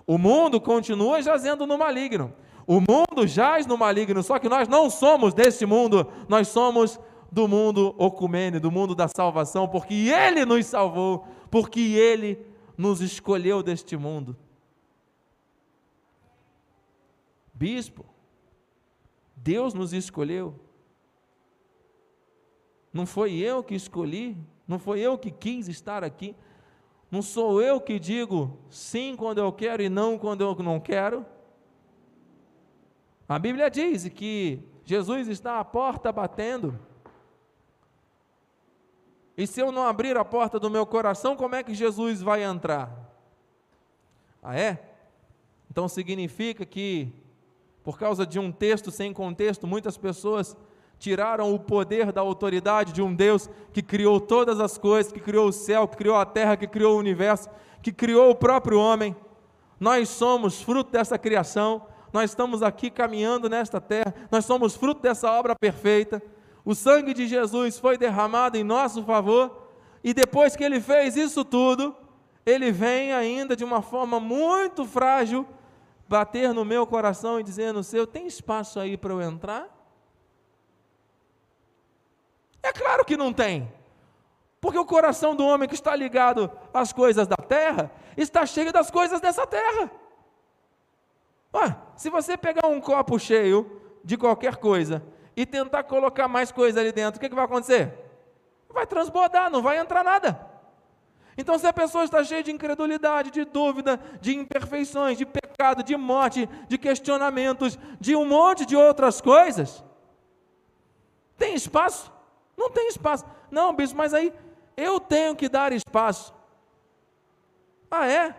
O 0.05 0.17
mundo 0.17 0.59
continua 0.61 1.21
jazendo 1.21 1.67
no 1.67 1.77
maligno. 1.77 2.33
O 2.65 2.81
mundo 2.81 3.25
jaz 3.25 3.65
no 3.65 3.77
maligno, 3.77 4.21
só 4.21 4.37
que 4.39 4.49
nós 4.49 4.67
não 4.67 4.89
somos 4.89 5.33
deste 5.33 5.65
mundo, 5.65 6.05
nós 6.27 6.49
somos 6.49 6.99
do 7.31 7.47
mundo 7.47 7.93
ocumene, 7.97 8.59
do 8.59 8.71
mundo 8.71 8.95
da 8.95 9.07
salvação, 9.07 9.67
porque 9.67 9.93
Ele 9.93 10.45
nos 10.45 10.65
salvou, 10.65 11.27
porque 11.51 11.79
Ele 11.79 12.39
nos 12.77 13.01
escolheu 13.01 13.61
deste 13.61 13.97
mundo. 13.97 14.37
Bispo, 17.53 18.05
Deus 19.35 19.73
nos 19.73 19.93
escolheu. 19.93 20.59
Não 22.93 23.05
foi 23.05 23.33
eu 23.35 23.63
que 23.63 23.75
escolhi, 23.75 24.37
não 24.67 24.79
foi 24.79 24.99
eu 24.99 25.17
que 25.17 25.31
quis 25.31 25.67
estar 25.67 26.03
aqui, 26.03 26.35
não 27.09 27.21
sou 27.21 27.61
eu 27.61 27.79
que 27.79 27.99
digo 27.99 28.59
sim 28.69 29.15
quando 29.15 29.37
eu 29.37 29.51
quero 29.51 29.81
e 29.81 29.89
não 29.89 30.17
quando 30.17 30.41
eu 30.41 30.55
não 30.55 30.79
quero. 30.79 31.25
A 33.27 33.39
Bíblia 33.39 33.69
diz 33.69 34.07
que 34.09 34.59
Jesus 34.83 35.27
está 35.27 35.59
à 35.59 35.65
porta 35.65 36.11
batendo. 36.11 36.79
E 39.37 39.45
se 39.45 39.61
eu 39.61 39.71
não 39.71 39.85
abrir 39.85 40.17
a 40.17 40.25
porta 40.25 40.59
do 40.59 40.67
meu 40.67 40.83
coração, 40.83 41.35
como 41.35 41.53
é 41.53 41.61
que 41.61 41.75
Jesus 41.75 42.23
vai 42.23 42.43
entrar? 42.43 42.91
Ah, 44.41 44.57
é? 44.57 44.79
Então 45.69 45.87
significa 45.87 46.65
que, 46.65 47.13
por 47.83 47.99
causa 47.99 48.25
de 48.25 48.39
um 48.39 48.51
texto 48.51 48.89
sem 48.89 49.13
contexto, 49.13 49.67
muitas 49.67 49.95
pessoas 49.95 50.57
tiraram 50.97 51.53
o 51.53 51.59
poder 51.59 52.11
da 52.11 52.21
autoridade 52.21 52.91
de 52.91 53.01
um 53.03 53.13
Deus 53.13 53.47
que 53.71 53.83
criou 53.83 54.19
todas 54.19 54.59
as 54.59 54.75
coisas, 54.75 55.11
que 55.11 55.19
criou 55.19 55.49
o 55.49 55.53
céu, 55.53 55.87
que 55.87 55.97
criou 55.97 56.15
a 56.15 56.25
terra, 56.25 56.57
que 56.57 56.65
criou 56.65 56.95
o 56.95 56.99
universo, 56.99 57.47
que 57.83 57.91
criou 57.91 58.31
o 58.31 58.35
próprio 58.35 58.79
homem. 58.79 59.15
Nós 59.79 60.09
somos 60.09 60.63
fruto 60.63 60.91
dessa 60.91 61.15
criação, 61.19 61.85
nós 62.11 62.31
estamos 62.31 62.63
aqui 62.63 62.89
caminhando 62.89 63.47
nesta 63.47 63.79
terra, 63.79 64.15
nós 64.31 64.45
somos 64.45 64.75
fruto 64.75 65.03
dessa 65.03 65.31
obra 65.31 65.53
perfeita 65.55 66.19
o 66.67 66.75
sangue 66.75 67.13
de 67.13 67.25
Jesus 67.27 67.79
foi 67.79 67.97
derramado 67.97 68.57
em 68.57 68.63
nosso 68.63 69.01
favor, 69.01 69.69
e 70.03 70.13
depois 70.13 70.53
que 70.53 70.65
ele 70.65 70.81
fez 70.81 71.15
isso 71.15 71.45
tudo, 71.45 71.95
ele 72.45 72.73
vem 72.73 73.13
ainda 73.13 73.55
de 73.55 73.63
uma 73.63 73.81
forma 73.81 74.19
muito 74.19 74.83
frágil 74.83 75.47
bater 76.09 76.53
no 76.53 76.65
meu 76.65 76.85
coração 76.85 77.39
e 77.39 77.43
dizendo: 77.43 77.81
Seu, 77.85 78.05
tem 78.05 78.27
espaço 78.27 78.81
aí 78.81 78.97
para 78.97 79.13
eu 79.13 79.21
entrar? 79.21 79.65
É 82.61 82.73
claro 82.73 83.05
que 83.05 83.15
não 83.15 83.31
tem. 83.31 83.71
Porque 84.59 84.77
o 84.77 84.85
coração 84.85 85.37
do 85.37 85.45
homem 85.45 85.69
que 85.69 85.75
está 85.75 85.95
ligado 85.95 86.51
às 86.73 86.91
coisas 86.91 87.29
da 87.29 87.37
terra 87.37 87.89
está 88.17 88.45
cheio 88.45 88.73
das 88.73 88.91
coisas 88.91 89.21
dessa 89.21 89.47
terra. 89.47 89.89
Ué, 91.55 91.77
se 91.95 92.09
você 92.09 92.35
pegar 92.35 92.67
um 92.67 92.81
copo 92.81 93.17
cheio 93.17 93.81
de 94.03 94.17
qualquer 94.17 94.57
coisa 94.57 95.01
e 95.37 95.45
tentar 95.45 95.83
colocar 95.83 96.27
mais 96.27 96.51
coisa 96.51 96.79
ali 96.79 96.91
dentro, 96.91 97.19
o 97.19 97.21
que, 97.21 97.29
que 97.29 97.35
vai 97.35 97.45
acontecer? 97.45 97.93
Vai 98.67 98.87
transbordar, 98.87 99.51
não 99.51 99.61
vai 99.61 99.77
entrar 99.77 100.03
nada. 100.03 100.41
Então, 101.37 101.59
se 101.59 101.67
a 101.67 101.71
pessoa 101.71 102.03
está 102.03 102.23
cheia 102.23 102.41
de 102.41 102.51
incredulidade, 102.51 103.29
de 103.29 103.45
dúvida, 103.45 103.99
de 104.19 104.35
imperfeições, 104.35 105.15
de 105.15 105.27
pecado, 105.27 105.83
de 105.83 105.95
morte, 105.95 106.49
de 106.67 106.79
questionamentos, 106.79 107.77
de 107.99 108.15
um 108.15 108.25
monte 108.25 108.65
de 108.65 108.75
outras 108.75 109.21
coisas, 109.21 109.85
tem 111.37 111.53
espaço? 111.53 112.11
Não 112.57 112.71
tem 112.71 112.87
espaço. 112.87 113.23
Não, 113.51 113.75
bispo, 113.75 113.95
mas 113.95 114.15
aí 114.15 114.33
eu 114.75 114.99
tenho 114.99 115.35
que 115.35 115.47
dar 115.47 115.71
espaço. 115.71 116.33
Ah, 117.91 118.07
é? 118.07 118.35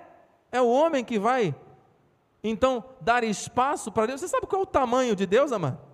É 0.51 0.61
o 0.61 0.69
homem 0.69 1.05
que 1.05 1.17
vai, 1.17 1.55
então, 2.43 2.83
dar 3.01 3.23
espaço 3.23 3.93
para 3.93 4.07
Deus. 4.07 4.21
Você 4.21 4.27
sabe 4.27 4.49
qual 4.49 4.63
é 4.63 4.65
o 4.65 4.67
tamanho 4.67 5.15
de 5.15 5.25
Deus, 5.27 5.53
amado? 5.53 5.88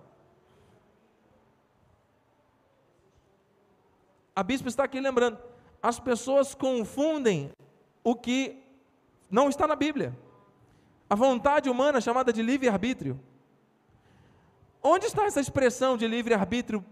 A 4.35 4.43
bispo 4.43 4.67
está 4.67 4.83
aqui 4.83 4.99
lembrando, 4.99 5.39
as 5.81 5.99
pessoas 5.99 6.53
confundem 6.53 7.51
o 8.03 8.15
que 8.15 8.61
não 9.31 9.47
está 9.47 9.65
na 9.65 9.75
Bíblia. 9.75 10.17
A 11.09 11.15
vontade 11.15 11.69
humana 11.69 12.01
chamada 12.01 12.33
de 12.33 12.41
livre-arbítrio. 12.41 13.19
Onde 14.83 15.05
está 15.05 15.25
essa 15.25 15.39
expressão 15.39 15.95
de 15.95 16.07
livre-arbítrio 16.07 16.83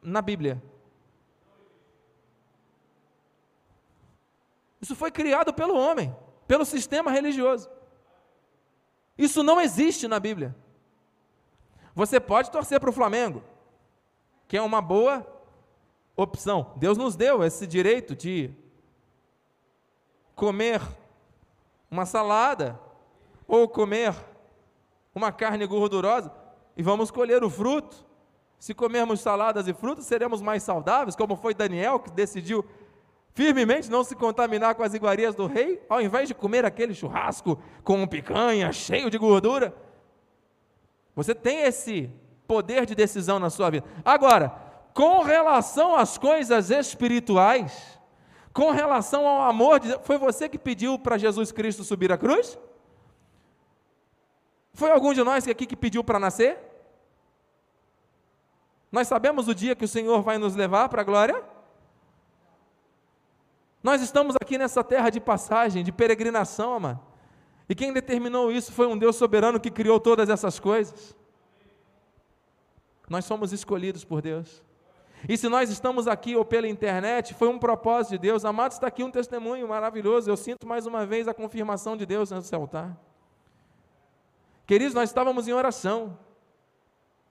na 0.00 0.22
Bíblia? 0.22 0.62
Isso 4.80 4.94
foi 4.94 5.10
criado 5.10 5.52
pelo 5.52 5.76
homem, 5.76 6.14
pelo 6.46 6.64
sistema 6.64 7.10
religioso. 7.10 7.68
Isso 9.16 9.42
não 9.42 9.60
existe 9.60 10.06
na 10.06 10.20
Bíblia. 10.20 10.54
Você 11.94 12.20
pode 12.20 12.50
torcer 12.50 12.78
para 12.78 12.90
o 12.90 12.92
Flamengo, 12.92 13.42
que 14.46 14.56
é 14.56 14.62
uma 14.62 14.82
boa 14.82 15.33
opção. 16.16 16.72
Deus 16.76 16.96
nos 16.96 17.16
deu 17.16 17.42
esse 17.42 17.66
direito 17.66 18.14
de 18.14 18.50
comer 20.34 20.80
uma 21.90 22.06
salada 22.06 22.78
ou 23.46 23.68
comer 23.68 24.14
uma 25.14 25.30
carne 25.30 25.66
gordurosa 25.66 26.32
e 26.76 26.82
vamos 26.82 27.10
colher 27.10 27.44
o 27.44 27.50
fruto. 27.50 28.04
Se 28.58 28.72
comermos 28.72 29.20
saladas 29.20 29.68
e 29.68 29.74
frutas, 29.74 30.06
seremos 30.06 30.40
mais 30.40 30.62
saudáveis, 30.62 31.14
como 31.14 31.36
foi 31.36 31.54
Daniel 31.54 32.00
que 32.00 32.10
decidiu 32.10 32.64
firmemente 33.34 33.90
não 33.90 34.04
se 34.04 34.14
contaminar 34.14 34.74
com 34.74 34.82
as 34.82 34.94
iguarias 34.94 35.34
do 35.34 35.46
rei, 35.46 35.82
ao 35.88 36.00
invés 36.00 36.28
de 36.28 36.34
comer 36.34 36.64
aquele 36.64 36.94
churrasco 36.94 37.58
com 37.82 38.06
picanha 38.06 38.72
cheio 38.72 39.10
de 39.10 39.18
gordura. 39.18 39.74
Você 41.14 41.34
tem 41.34 41.62
esse 41.62 42.10
poder 42.46 42.86
de 42.86 42.94
decisão 42.94 43.38
na 43.38 43.50
sua 43.50 43.70
vida. 43.70 43.86
Agora, 44.04 44.63
com 44.94 45.22
relação 45.22 45.96
às 45.96 46.16
coisas 46.16 46.70
espirituais, 46.70 47.98
com 48.52 48.70
relação 48.70 49.26
ao 49.26 49.42
amor 49.42 49.80
de 49.80 49.98
foi 50.04 50.16
você 50.16 50.48
que 50.48 50.56
pediu 50.56 50.96
para 50.96 51.18
Jesus 51.18 51.50
Cristo 51.50 51.82
subir 51.82 52.12
a 52.12 52.16
cruz? 52.16 52.56
Foi 54.72 54.90
algum 54.90 55.12
de 55.12 55.22
nós 55.24 55.46
aqui 55.48 55.66
que 55.66 55.76
pediu 55.76 56.04
para 56.04 56.20
nascer? 56.20 56.58
Nós 58.90 59.08
sabemos 59.08 59.48
o 59.48 59.54
dia 59.54 59.74
que 59.74 59.84
o 59.84 59.88
Senhor 59.88 60.22
vai 60.22 60.38
nos 60.38 60.54
levar 60.54 60.88
para 60.88 61.02
a 61.02 61.04
glória? 61.04 61.42
Nós 63.82 64.00
estamos 64.00 64.36
aqui 64.40 64.56
nessa 64.56 64.84
terra 64.84 65.10
de 65.10 65.20
passagem, 65.20 65.82
de 65.82 65.90
peregrinação, 65.90 66.74
amado. 66.74 67.00
E 67.68 67.74
quem 67.74 67.92
determinou 67.92 68.52
isso 68.52 68.72
foi 68.72 68.86
um 68.86 68.96
Deus 68.96 69.16
soberano 69.16 69.58
que 69.58 69.70
criou 69.70 69.98
todas 69.98 70.28
essas 70.30 70.60
coisas. 70.60 71.16
Nós 73.08 73.24
somos 73.24 73.52
escolhidos 73.52 74.04
por 74.04 74.22
Deus. 74.22 74.62
E 75.28 75.36
se 75.36 75.48
nós 75.48 75.70
estamos 75.70 76.06
aqui 76.06 76.36
ou 76.36 76.44
pela 76.44 76.68
internet, 76.68 77.32
foi 77.34 77.48
um 77.48 77.58
propósito 77.58 78.12
de 78.12 78.18
Deus. 78.18 78.44
Amado, 78.44 78.72
está 78.72 78.86
aqui 78.86 79.02
um 79.02 79.10
testemunho 79.10 79.66
maravilhoso. 79.66 80.30
Eu 80.30 80.36
sinto 80.36 80.66
mais 80.66 80.86
uma 80.86 81.06
vez 81.06 81.26
a 81.26 81.34
confirmação 81.34 81.96
de 81.96 82.04
Deus 82.04 82.30
nesse 82.30 82.54
altar. 82.54 82.94
Queridos, 84.66 84.94
nós 84.94 85.08
estávamos 85.08 85.48
em 85.48 85.52
oração. 85.52 86.18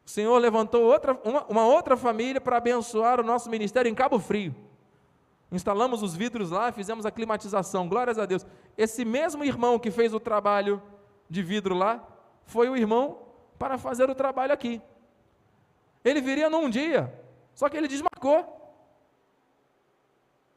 O 0.05 0.09
Senhor 0.09 0.37
levantou 0.37 0.83
outra, 0.83 1.19
uma, 1.23 1.45
uma 1.45 1.65
outra 1.65 1.95
família 1.95 2.41
para 2.41 2.57
abençoar 2.57 3.19
o 3.19 3.23
nosso 3.23 3.49
ministério 3.49 3.89
em 3.89 3.95
Cabo 3.95 4.19
Frio. 4.19 4.55
Instalamos 5.51 6.01
os 6.01 6.15
vidros 6.15 6.49
lá, 6.49 6.71
fizemos 6.71 7.05
a 7.05 7.11
climatização, 7.11 7.87
glórias 7.87 8.17
a 8.17 8.25
Deus. 8.25 8.45
Esse 8.75 9.05
mesmo 9.05 9.45
irmão 9.45 9.77
que 9.77 9.91
fez 9.91 10.13
o 10.13 10.19
trabalho 10.19 10.81
de 11.29 11.43
vidro 11.43 11.75
lá, 11.75 12.05
foi 12.45 12.69
o 12.69 12.75
irmão 12.75 13.19
para 13.57 13.77
fazer 13.77 14.09
o 14.09 14.15
trabalho 14.15 14.51
aqui. 14.51 14.81
Ele 16.03 16.21
viria 16.21 16.49
num 16.49 16.69
dia, 16.69 17.13
só 17.53 17.69
que 17.69 17.77
ele 17.77 17.87
desmarcou. 17.87 18.61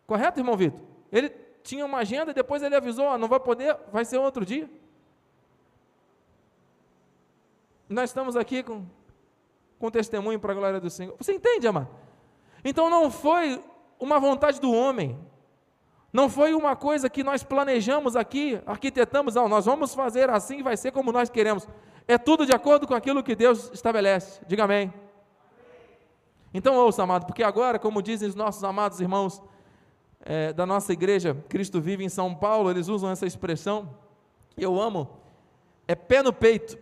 Correto, 0.06 0.40
irmão 0.40 0.56
Vitor? 0.56 0.80
Ele 1.10 1.28
tinha 1.62 1.84
uma 1.84 1.98
agenda 1.98 2.32
depois 2.32 2.62
ele 2.62 2.76
avisou: 2.76 3.08
ah, 3.08 3.18
não 3.18 3.28
vai 3.28 3.40
poder, 3.40 3.76
vai 3.92 4.04
ser 4.04 4.18
outro 4.18 4.44
dia. 4.44 4.70
Nós 7.88 8.10
estamos 8.10 8.36
aqui 8.36 8.62
com, 8.62 8.84
com 9.78 9.90
testemunho 9.90 10.40
para 10.40 10.52
a 10.52 10.56
glória 10.56 10.80
do 10.80 10.90
Senhor. 10.90 11.14
Você 11.18 11.32
entende, 11.32 11.66
amado? 11.66 11.88
Então 12.64 12.90
não 12.90 13.10
foi 13.10 13.62
uma 13.98 14.18
vontade 14.18 14.60
do 14.60 14.72
homem. 14.72 15.18
Não 16.12 16.30
foi 16.30 16.54
uma 16.54 16.74
coisa 16.74 17.10
que 17.10 17.22
nós 17.22 17.42
planejamos 17.42 18.16
aqui, 18.16 18.60
arquitetamos, 18.64 19.34
não, 19.34 19.48
nós 19.48 19.66
vamos 19.66 19.94
fazer 19.94 20.30
assim, 20.30 20.62
vai 20.62 20.76
ser 20.76 20.90
como 20.90 21.12
nós 21.12 21.28
queremos. 21.28 21.68
É 22.08 22.16
tudo 22.16 22.46
de 22.46 22.52
acordo 22.52 22.86
com 22.86 22.94
aquilo 22.94 23.22
que 23.22 23.34
Deus 23.34 23.70
estabelece. 23.72 24.40
Diga 24.46 24.64
amém. 24.64 24.92
Então 26.56 26.74
ouça, 26.74 27.02
amado, 27.02 27.26
porque 27.26 27.42
agora, 27.42 27.78
como 27.78 28.00
dizem 28.00 28.26
os 28.26 28.34
nossos 28.34 28.64
amados 28.64 28.98
irmãos 28.98 29.42
é, 30.20 30.54
da 30.54 30.64
nossa 30.64 30.90
igreja, 30.90 31.36
Cristo 31.50 31.82
vive 31.82 32.02
em 32.02 32.08
São 32.08 32.34
Paulo, 32.34 32.70
eles 32.70 32.88
usam 32.88 33.10
essa 33.10 33.26
expressão, 33.26 33.94
eu 34.56 34.80
amo, 34.80 35.06
é 35.86 35.94
pé 35.94 36.22
no 36.22 36.32
peito. 36.32 36.78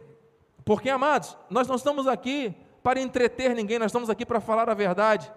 Porque, 0.64 0.88
amados, 0.88 1.36
nós 1.50 1.66
não 1.66 1.74
estamos 1.74 2.06
aqui 2.06 2.54
para 2.84 3.00
entreter 3.00 3.52
ninguém, 3.52 3.80
nós 3.80 3.86
estamos 3.90 4.08
aqui 4.08 4.24
para 4.24 4.40
falar 4.40 4.70
a 4.70 4.74
verdade. 4.74 5.32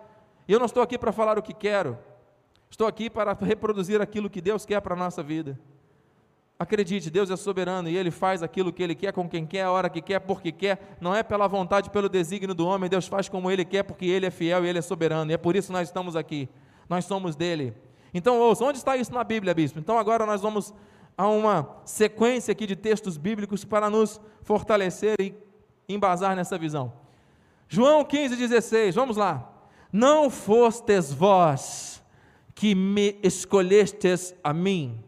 E 0.47 0.53
eu 0.53 0.59
não 0.59 0.67
estou 0.67 0.83
aqui 0.83 0.99
para 0.99 1.11
falar 1.11 1.39
o 1.39 1.41
que 1.41 1.51
quero, 1.51 1.97
estou 2.69 2.85
aqui 2.85 3.09
para 3.09 3.33
reproduzir 3.33 3.99
aquilo 4.03 4.29
que 4.29 4.39
Deus 4.39 4.67
quer 4.67 4.81
para 4.81 4.93
a 4.93 4.97
nossa 4.97 5.23
vida. 5.23 5.59
Acredite, 6.59 7.11
Deus 7.11 7.29
é 7.29 7.35
soberano 7.35 7.87
e 7.87 7.95
Ele 7.95 8.09
faz 8.09 8.41
aquilo 8.41 8.73
que 8.73 8.81
Ele 8.81 8.95
quer, 8.95 9.13
com 9.13 9.29
quem 9.29 9.45
quer, 9.45 9.63
a 9.63 9.71
hora 9.71 9.89
que 9.89 10.01
quer, 10.01 10.19
porque 10.19 10.51
quer. 10.51 10.97
Não 10.99 11.13
é 11.13 11.21
pela 11.21 11.47
vontade, 11.47 11.89
pelo 11.89 12.09
desígnio 12.09 12.55
do 12.55 12.65
homem. 12.65 12.89
Deus 12.89 13.07
faz 13.07 13.29
como 13.29 13.51
Ele 13.51 13.63
quer, 13.63 13.83
porque 13.83 14.05
Ele 14.05 14.25
é 14.25 14.31
fiel 14.31 14.65
e 14.65 14.69
Ele 14.69 14.79
é 14.79 14.81
soberano. 14.81 15.29
E 15.29 15.35
é 15.35 15.37
por 15.37 15.55
isso 15.55 15.67
que 15.67 15.73
nós 15.73 15.87
estamos 15.87 16.15
aqui. 16.15 16.49
Nós 16.89 17.05
somos 17.05 17.35
dele. 17.35 17.75
Então, 18.11 18.39
ouça, 18.39 18.63
onde 18.63 18.79
está 18.79 18.97
isso 18.97 19.13
na 19.13 19.23
Bíblia, 19.23 19.53
bispo? 19.53 19.77
Então, 19.77 19.99
agora 19.99 20.25
nós 20.25 20.41
vamos 20.41 20.73
a 21.15 21.27
uma 21.27 21.77
sequência 21.85 22.51
aqui 22.51 22.65
de 22.65 22.75
textos 22.75 23.17
bíblicos 23.17 23.63
para 23.65 23.89
nos 23.89 24.21
fortalecer 24.41 25.15
e 25.19 25.35
embasar 25.89 26.35
nessa 26.35 26.57
visão. 26.57 26.93
João 27.67 28.03
15, 28.03 28.35
16, 28.35 28.95
vamos 28.95 29.17
lá. 29.17 29.51
Não 29.91 30.29
fostes 30.29 31.11
vós 31.11 32.03
que 32.55 32.73
me 32.73 33.19
escolhestes 33.21 34.33
a 34.43 34.53
mim. 34.53 35.03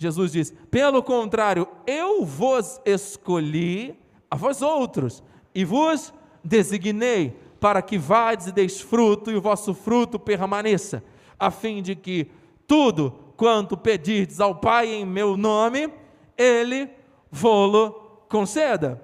Jesus 0.00 0.32
diz: 0.32 0.54
pelo 0.70 1.02
contrário, 1.02 1.68
eu 1.86 2.24
vos 2.24 2.80
escolhi 2.86 3.94
a 4.30 4.34
vós 4.34 4.62
outros 4.62 5.22
e 5.54 5.62
vos 5.62 6.10
designei 6.42 7.36
para 7.60 7.82
que 7.82 7.98
vades 7.98 8.46
e 8.46 8.52
deis 8.52 8.80
fruto 8.80 9.30
e 9.30 9.36
o 9.36 9.42
vosso 9.42 9.74
fruto 9.74 10.18
permaneça, 10.18 11.04
a 11.38 11.50
fim 11.50 11.82
de 11.82 11.94
que 11.94 12.30
tudo 12.66 13.12
quanto 13.36 13.76
pedirdes 13.76 14.40
ao 14.40 14.54
Pai 14.54 14.88
em 14.88 15.04
meu 15.04 15.36
nome, 15.36 15.92
Ele 16.34 16.88
vô-lo 17.30 18.24
conceda. 18.26 19.02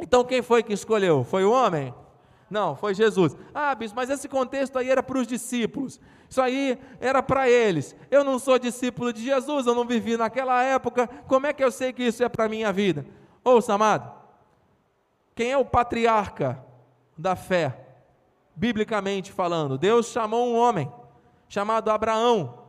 Então 0.00 0.24
quem 0.24 0.40
foi 0.40 0.62
que 0.62 0.72
escolheu? 0.72 1.24
Foi 1.24 1.44
o 1.44 1.52
homem? 1.52 1.92
Não, 2.48 2.74
foi 2.74 2.94
Jesus. 2.94 3.36
Ah, 3.52 3.74
bispo, 3.74 3.96
mas 3.96 4.08
esse 4.08 4.30
contexto 4.30 4.78
aí 4.78 4.88
era 4.88 5.02
para 5.02 5.18
os 5.18 5.26
discípulos. 5.26 6.00
Isso 6.28 6.40
aí 6.40 6.78
era 7.00 7.22
para 7.22 7.48
eles. 7.48 7.94
Eu 8.10 8.24
não 8.24 8.38
sou 8.38 8.58
discípulo 8.58 9.12
de 9.12 9.22
Jesus, 9.22 9.66
eu 9.66 9.74
não 9.74 9.84
vivi 9.84 10.16
naquela 10.16 10.62
época. 10.62 11.08
Como 11.26 11.46
é 11.46 11.52
que 11.52 11.62
eu 11.62 11.70
sei 11.70 11.92
que 11.92 12.02
isso 12.02 12.22
é 12.22 12.28
para 12.28 12.44
a 12.44 12.48
minha 12.48 12.72
vida? 12.72 13.06
Ouça, 13.44 13.74
amado. 13.74 14.12
Quem 15.34 15.52
é 15.52 15.58
o 15.58 15.64
patriarca 15.64 16.62
da 17.16 17.36
fé? 17.36 17.80
Biblicamente 18.54 19.30
falando, 19.30 19.76
Deus 19.76 20.06
chamou 20.06 20.48
um 20.48 20.56
homem 20.56 20.90
chamado 21.48 21.90
Abraão. 21.90 22.64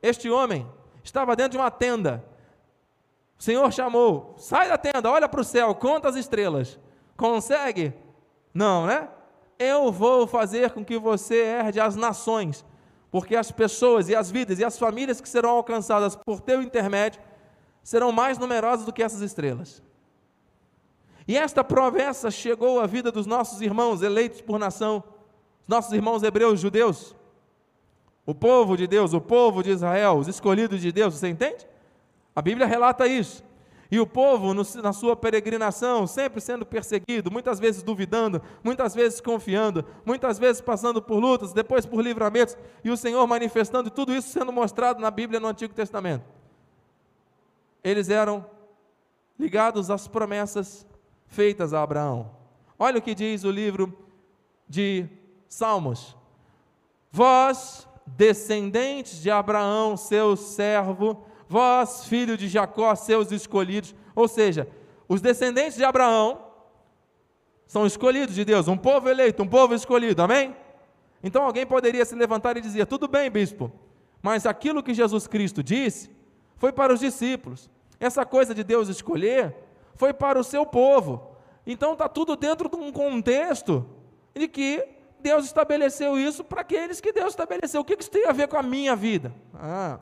Este 0.00 0.30
homem 0.30 0.66
estava 1.02 1.34
dentro 1.34 1.52
de 1.52 1.56
uma 1.58 1.70
tenda. 1.70 2.24
O 3.38 3.42
Senhor 3.42 3.72
chamou: 3.72 4.34
sai 4.38 4.68
da 4.68 4.78
tenda, 4.78 5.10
olha 5.10 5.28
para 5.28 5.40
o 5.40 5.44
céu, 5.44 5.74
conta 5.74 6.08
as 6.08 6.16
estrelas. 6.16 6.78
Consegue? 7.16 7.92
Não, 8.52 8.86
né? 8.86 9.08
Eu 9.58 9.92
vou 9.92 10.26
fazer 10.26 10.70
com 10.70 10.84
que 10.84 10.98
você 10.98 11.42
herde 11.42 11.80
as 11.80 11.96
nações, 11.96 12.64
porque 13.10 13.36
as 13.36 13.50
pessoas 13.50 14.08
e 14.08 14.14
as 14.14 14.30
vidas 14.30 14.58
e 14.58 14.64
as 14.64 14.78
famílias 14.78 15.20
que 15.20 15.28
serão 15.28 15.50
alcançadas 15.50 16.16
por 16.16 16.40
teu 16.40 16.62
intermédio 16.62 17.20
serão 17.82 18.10
mais 18.10 18.38
numerosas 18.38 18.86
do 18.86 18.92
que 18.92 19.02
essas 19.02 19.20
estrelas. 19.20 19.82
E 21.26 21.36
esta 21.36 21.62
promessa 21.62 22.30
chegou 22.30 22.80
à 22.80 22.86
vida 22.86 23.10
dos 23.10 23.26
nossos 23.26 23.60
irmãos 23.60 24.02
eleitos 24.02 24.40
por 24.40 24.58
nação, 24.58 25.02
nossos 25.66 25.92
irmãos 25.92 26.22
hebreus 26.22 26.60
judeus, 26.60 27.14
o 28.26 28.34
povo 28.34 28.76
de 28.76 28.86
Deus, 28.86 29.12
o 29.12 29.20
povo 29.20 29.62
de 29.62 29.70
Israel, 29.70 30.16
os 30.16 30.28
escolhidos 30.28 30.80
de 30.80 30.90
Deus, 30.90 31.14
você 31.14 31.28
entende? 31.28 31.66
A 32.34 32.42
Bíblia 32.42 32.66
relata 32.66 33.06
isso. 33.06 33.44
E 33.90 34.00
o 34.00 34.06
povo, 34.06 34.54
no, 34.54 34.62
na 34.82 34.92
sua 34.92 35.14
peregrinação, 35.14 36.06
sempre 36.06 36.40
sendo 36.40 36.64
perseguido, 36.64 37.30
muitas 37.30 37.60
vezes 37.60 37.82
duvidando, 37.82 38.40
muitas 38.62 38.94
vezes 38.94 39.20
confiando, 39.20 39.84
muitas 40.04 40.38
vezes 40.38 40.60
passando 40.60 41.02
por 41.02 41.18
lutas, 41.18 41.52
depois 41.52 41.84
por 41.84 42.02
livramentos, 42.02 42.56
e 42.82 42.90
o 42.90 42.96
Senhor 42.96 43.26
manifestando, 43.26 43.90
tudo 43.90 44.14
isso 44.14 44.28
sendo 44.28 44.52
mostrado 44.52 45.00
na 45.00 45.10
Bíblia 45.10 45.38
no 45.38 45.48
Antigo 45.48 45.74
Testamento. 45.74 46.24
Eles 47.82 48.08
eram 48.08 48.46
ligados 49.38 49.90
às 49.90 50.08
promessas 50.08 50.86
feitas 51.26 51.74
a 51.74 51.82
Abraão. 51.82 52.30
Olha 52.78 52.98
o 52.98 53.02
que 53.02 53.14
diz 53.14 53.44
o 53.44 53.50
livro 53.50 53.96
de 54.68 55.06
Salmos: 55.48 56.16
Vós, 57.12 57.86
descendentes 58.06 59.22
de 59.22 59.30
Abraão, 59.30 59.96
seu 59.96 60.36
servo, 60.36 61.24
vós, 61.48 62.04
filho 62.06 62.36
de 62.36 62.48
Jacó, 62.48 62.94
seus 62.94 63.30
escolhidos. 63.32 63.94
Ou 64.14 64.28
seja, 64.28 64.68
os 65.08 65.20
descendentes 65.20 65.76
de 65.76 65.84
Abraão 65.84 66.44
são 67.66 67.86
escolhidos 67.86 68.34
de 68.34 68.44
Deus, 68.44 68.68
um 68.68 68.76
povo 68.76 69.08
eleito, 69.08 69.42
um 69.42 69.48
povo 69.48 69.74
escolhido, 69.74 70.22
amém? 70.22 70.54
Então 71.22 71.42
alguém 71.44 71.66
poderia 71.66 72.04
se 72.04 72.14
levantar 72.14 72.56
e 72.56 72.60
dizer: 72.60 72.86
tudo 72.86 73.08
bem, 73.08 73.30
bispo, 73.30 73.72
mas 74.22 74.46
aquilo 74.46 74.82
que 74.82 74.94
Jesus 74.94 75.26
Cristo 75.26 75.62
disse 75.62 76.10
foi 76.56 76.72
para 76.72 76.92
os 76.92 77.00
discípulos. 77.00 77.70
Essa 77.98 78.24
coisa 78.24 78.54
de 78.54 78.62
Deus 78.62 78.88
escolher 78.88 79.54
foi 79.96 80.12
para 80.12 80.38
o 80.38 80.44
seu 80.44 80.66
povo. 80.66 81.34
Então 81.66 81.94
está 81.94 82.08
tudo 82.08 82.36
dentro 82.36 82.68
de 82.68 82.76
um 82.76 82.92
contexto 82.92 83.86
de 84.34 84.46
que 84.46 84.86
Deus 85.20 85.46
estabeleceu 85.46 86.18
isso 86.18 86.44
para 86.44 86.60
aqueles 86.60 87.00
que 87.00 87.12
Deus 87.12 87.30
estabeleceu. 87.30 87.80
O 87.80 87.84
que 87.84 87.96
isso 87.98 88.10
tem 88.10 88.26
a 88.26 88.32
ver 88.32 88.46
com 88.46 88.58
a 88.58 88.62
minha 88.62 88.94
vida? 88.94 89.32
Ah, 89.54 89.98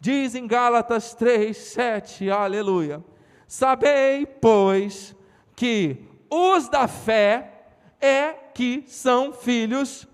diz 0.00 0.34
em 0.34 0.46
Gálatas 0.46 1.14
3, 1.14 1.56
7, 1.56 2.30
aleluia. 2.30 3.02
Sabei, 3.46 4.26
pois, 4.26 5.14
que 5.54 6.04
os 6.30 6.68
da 6.68 6.88
fé 6.88 7.68
é 8.00 8.32
que 8.54 8.84
são 8.86 9.32
filhos 9.32 10.06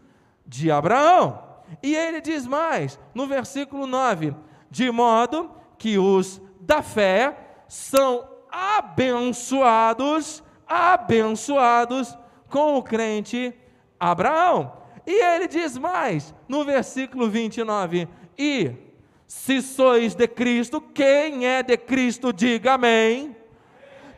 de 0.46 0.70
Abraão. 0.70 1.42
E 1.82 1.94
ele 1.94 2.20
diz 2.20 2.46
mais, 2.46 2.98
no 3.14 3.26
versículo 3.26 3.86
9: 3.86 4.34
de 4.70 4.90
modo 4.90 5.50
que 5.78 5.98
os 5.98 6.40
da 6.60 6.82
fé 6.82 7.36
são 7.68 8.28
abençoados, 8.50 10.42
abençoados 10.66 12.16
com 12.48 12.76
o 12.76 12.82
crente 12.82 13.54
Abraão. 13.98 14.80
E 15.06 15.12
ele 15.24 15.48
diz 15.48 15.76
mais, 15.78 16.34
no 16.46 16.64
versículo 16.64 17.28
29, 17.28 18.06
e 18.38 18.91
se 19.32 19.62
sois 19.62 20.14
de 20.14 20.28
Cristo, 20.28 20.78
quem 20.78 21.46
é 21.46 21.62
de 21.62 21.76
Cristo, 21.76 22.34
diga 22.34 22.74
amém. 22.74 23.34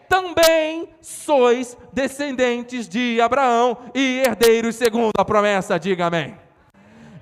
Também 0.08 0.92
sois 1.00 1.78
descendentes 1.92 2.88
de 2.88 3.20
Abraão 3.20 3.78
e 3.94 4.18
herdeiros 4.26 4.74
segundo 4.74 5.12
a 5.16 5.24
promessa, 5.24 5.78
diga 5.78 6.06
amém. 6.06 6.36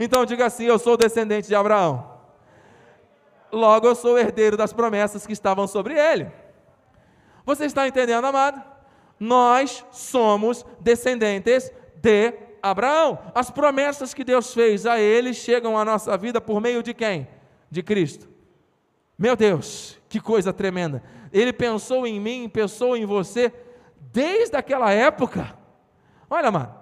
Então 0.00 0.24
diga 0.24 0.46
assim: 0.46 0.64
Eu 0.64 0.78
sou 0.78 0.96
descendente 0.96 1.46
de 1.46 1.55
Abraão. 1.55 2.18
Logo 3.52 3.87
eu 3.87 3.94
sou 3.94 4.18
herdeiro 4.18 4.57
das 4.57 4.72
promessas 4.72 5.26
que 5.26 5.35
estavam 5.35 5.66
sobre 5.68 5.94
ele. 5.94 6.33
Você 7.44 7.66
está 7.66 7.87
entendendo, 7.87 8.24
amado? 8.24 8.61
Nós 9.20 9.85
somos 9.92 10.64
descendentes 10.81 11.70
de 11.96 12.33
Abraão. 12.62 13.18
As 13.35 13.50
promessas 13.50 14.14
que 14.14 14.24
Deus 14.24 14.52
fez 14.52 14.87
a 14.87 14.98
ele 14.98 15.35
chegam 15.35 15.78
à 15.78 15.85
nossa 15.85 16.16
vida 16.16 16.40
por 16.40 16.59
meio 16.59 16.83
de 16.83 16.94
quem? 16.94 17.28
De 17.73 17.83
Cristo. 17.83 18.29
Meu 19.19 19.35
Deus, 19.35 19.99
que 20.07 20.21
coisa 20.21 20.53
tremenda. 20.53 21.03
Ele 21.33 21.55
pensou 21.55 22.07
em 22.07 22.21
mim, 22.21 22.47
pensou 22.47 22.95
em 22.95 23.07
você 23.07 23.51
desde 24.13 24.55
aquela 24.59 24.93
época. 24.93 25.57
Olha, 26.29 26.51
mano, 26.51 26.75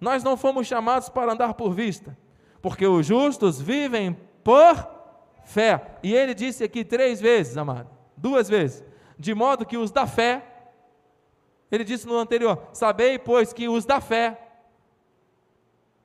nós 0.00 0.24
não 0.24 0.34
fomos 0.34 0.66
chamados 0.66 1.10
para 1.10 1.32
andar 1.34 1.52
por 1.52 1.74
vista, 1.74 2.16
porque 2.62 2.86
os 2.86 3.04
justos 3.04 3.60
vivem 3.60 4.18
por 4.42 4.74
fé. 5.44 5.98
E 6.02 6.14
ele 6.14 6.32
disse 6.32 6.64
aqui 6.64 6.82
três 6.82 7.20
vezes, 7.20 7.58
amado, 7.58 7.90
duas 8.16 8.48
vezes, 8.48 8.82
de 9.18 9.34
modo 9.34 9.66
que 9.66 9.76
os 9.76 9.90
da 9.90 10.06
fé, 10.06 10.42
ele 11.70 11.84
disse 11.84 12.06
no 12.06 12.16
anterior: 12.16 12.70
Sabei, 12.72 13.18
pois, 13.18 13.52
que 13.52 13.68
os 13.68 13.84
da 13.84 14.00
fé, 14.00 14.40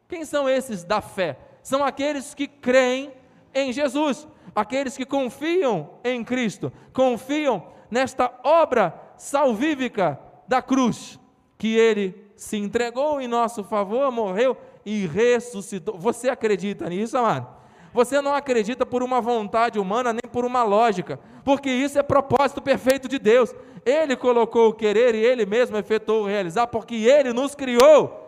quem 0.09 0.25
são 0.25 0.49
esses 0.49 0.83
da 0.83 0.99
fé? 0.99 1.37
São 1.63 1.81
aqueles 1.81 2.33
que 2.33 2.45
creem 2.45 3.13
em 3.57 3.73
Jesus, 3.73 4.27
aqueles 4.55 4.95
que 4.95 5.05
confiam 5.05 5.89
em 6.03 6.23
Cristo, 6.23 6.71
confiam 6.93 7.67
nesta 7.89 8.31
obra 8.43 8.93
salvífica 9.17 10.19
da 10.47 10.61
cruz, 10.61 11.19
que 11.57 11.75
ele 11.75 12.27
se 12.35 12.57
entregou 12.57 13.19
em 13.19 13.27
nosso 13.27 13.63
favor, 13.63 14.11
morreu 14.11 14.55
e 14.85 15.05
ressuscitou. 15.07 15.97
Você 15.97 16.29
acredita 16.29 16.87
nisso, 16.87 17.17
amado? 17.17 17.47
Você 17.93 18.21
não 18.21 18.33
acredita 18.33 18.85
por 18.85 19.01
uma 19.01 19.19
vontade 19.19 19.79
humana, 19.79 20.13
nem 20.13 20.31
por 20.31 20.45
uma 20.45 20.63
lógica, 20.63 21.19
porque 21.43 21.69
isso 21.69 21.97
é 21.97 22.03
propósito 22.03 22.61
perfeito 22.61 23.07
de 23.07 23.17
Deus. 23.17 23.55
Ele 23.83 24.15
colocou 24.15 24.69
o 24.69 24.73
querer 24.73 25.15
e 25.15 25.25
ele 25.25 25.45
mesmo 25.45 25.77
efetuou 25.77 26.23
o 26.23 26.27
realizar, 26.27 26.67
porque 26.67 26.95
ele 26.95 27.33
nos 27.33 27.55
criou 27.55 28.23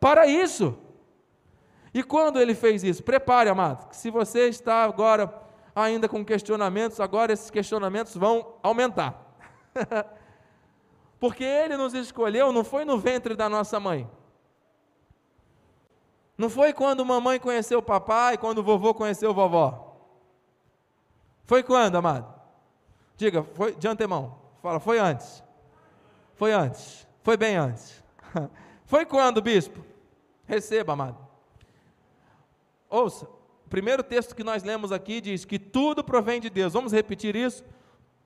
para 0.00 0.26
isso. 0.26 0.76
E 1.94 2.02
quando 2.02 2.40
ele 2.40 2.54
fez 2.54 2.82
isso? 2.82 3.02
Prepare, 3.02 3.50
amado, 3.50 3.92
se 3.94 4.10
você 4.10 4.48
está 4.48 4.84
agora 4.84 5.32
ainda 5.74 6.08
com 6.08 6.24
questionamentos, 6.24 7.00
agora 7.00 7.32
esses 7.32 7.50
questionamentos 7.50 8.16
vão 8.16 8.54
aumentar. 8.62 9.34
porque 11.20 11.44
ele 11.44 11.76
nos 11.76 11.94
escolheu, 11.94 12.52
não 12.52 12.64
foi 12.64 12.84
no 12.84 12.98
ventre 12.98 13.36
da 13.36 13.48
nossa 13.48 13.78
mãe. 13.78 14.08
Não 16.36 16.50
foi 16.50 16.72
quando 16.72 17.04
mamãe 17.04 17.38
conheceu 17.38 17.78
o 17.78 17.82
papai, 17.82 18.38
quando 18.38 18.58
o 18.58 18.62
vovô 18.62 18.94
conheceu 18.94 19.30
o 19.30 19.34
vovó. 19.34 19.96
Foi 21.44 21.62
quando, 21.62 21.96
amado? 21.96 22.32
Diga, 23.16 23.44
foi 23.54 23.74
de 23.74 23.86
antemão. 23.86 24.38
Fala, 24.62 24.80
foi 24.80 24.98
antes. 24.98 25.44
Foi 26.34 26.52
antes. 26.52 27.06
Foi 27.22 27.36
bem 27.36 27.56
antes. 27.56 28.02
Foi 28.86 29.06
quando, 29.06 29.40
bispo? 29.40 29.84
Receba, 30.44 30.92
amado. 30.92 31.16
Ouça, 32.92 33.24
o 33.64 33.70
primeiro 33.70 34.02
texto 34.02 34.36
que 34.36 34.44
nós 34.44 34.62
lemos 34.62 34.92
aqui 34.92 35.18
diz 35.18 35.46
que 35.46 35.58
tudo 35.58 36.04
provém 36.04 36.38
de 36.38 36.50
Deus. 36.50 36.74
Vamos 36.74 36.92
repetir 36.92 37.34
isso? 37.34 37.64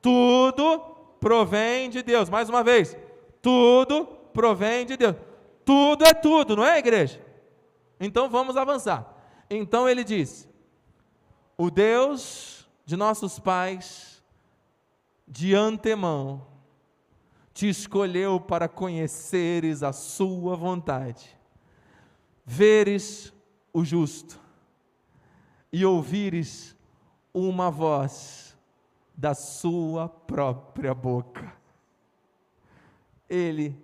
Tudo 0.01 0.79
provém 1.21 1.89
de 1.89 2.03
Deus. 2.03 2.29
Mais 2.29 2.49
uma 2.49 2.61
vez. 2.65 2.93
Tudo 3.41 4.05
provém 4.33 4.85
de 4.85 4.97
Deus. 4.97 5.15
Tudo 5.63 6.03
é 6.03 6.13
tudo, 6.13 6.57
não 6.57 6.65
é, 6.65 6.77
igreja? 6.79 7.25
Então 7.97 8.29
vamos 8.29 8.57
avançar. 8.57 9.07
Então 9.49 9.87
ele 9.87 10.03
diz: 10.03 10.49
O 11.57 11.71
Deus 11.71 12.67
de 12.85 12.97
nossos 12.97 13.39
pais, 13.39 14.21
de 15.25 15.55
antemão, 15.55 16.45
te 17.53 17.69
escolheu 17.69 18.37
para 18.37 18.67
conheceres 18.67 19.81
a 19.81 19.93
sua 19.93 20.57
vontade, 20.57 21.39
veres 22.45 23.33
o 23.71 23.85
justo 23.85 24.45
e 25.77 25.85
ouvires 25.85 26.75
uma 27.31 27.69
voz 27.69 28.57
da 29.15 29.35
sua 29.35 30.09
própria 30.09 30.93
boca. 30.93 31.53
Ele 33.29 33.77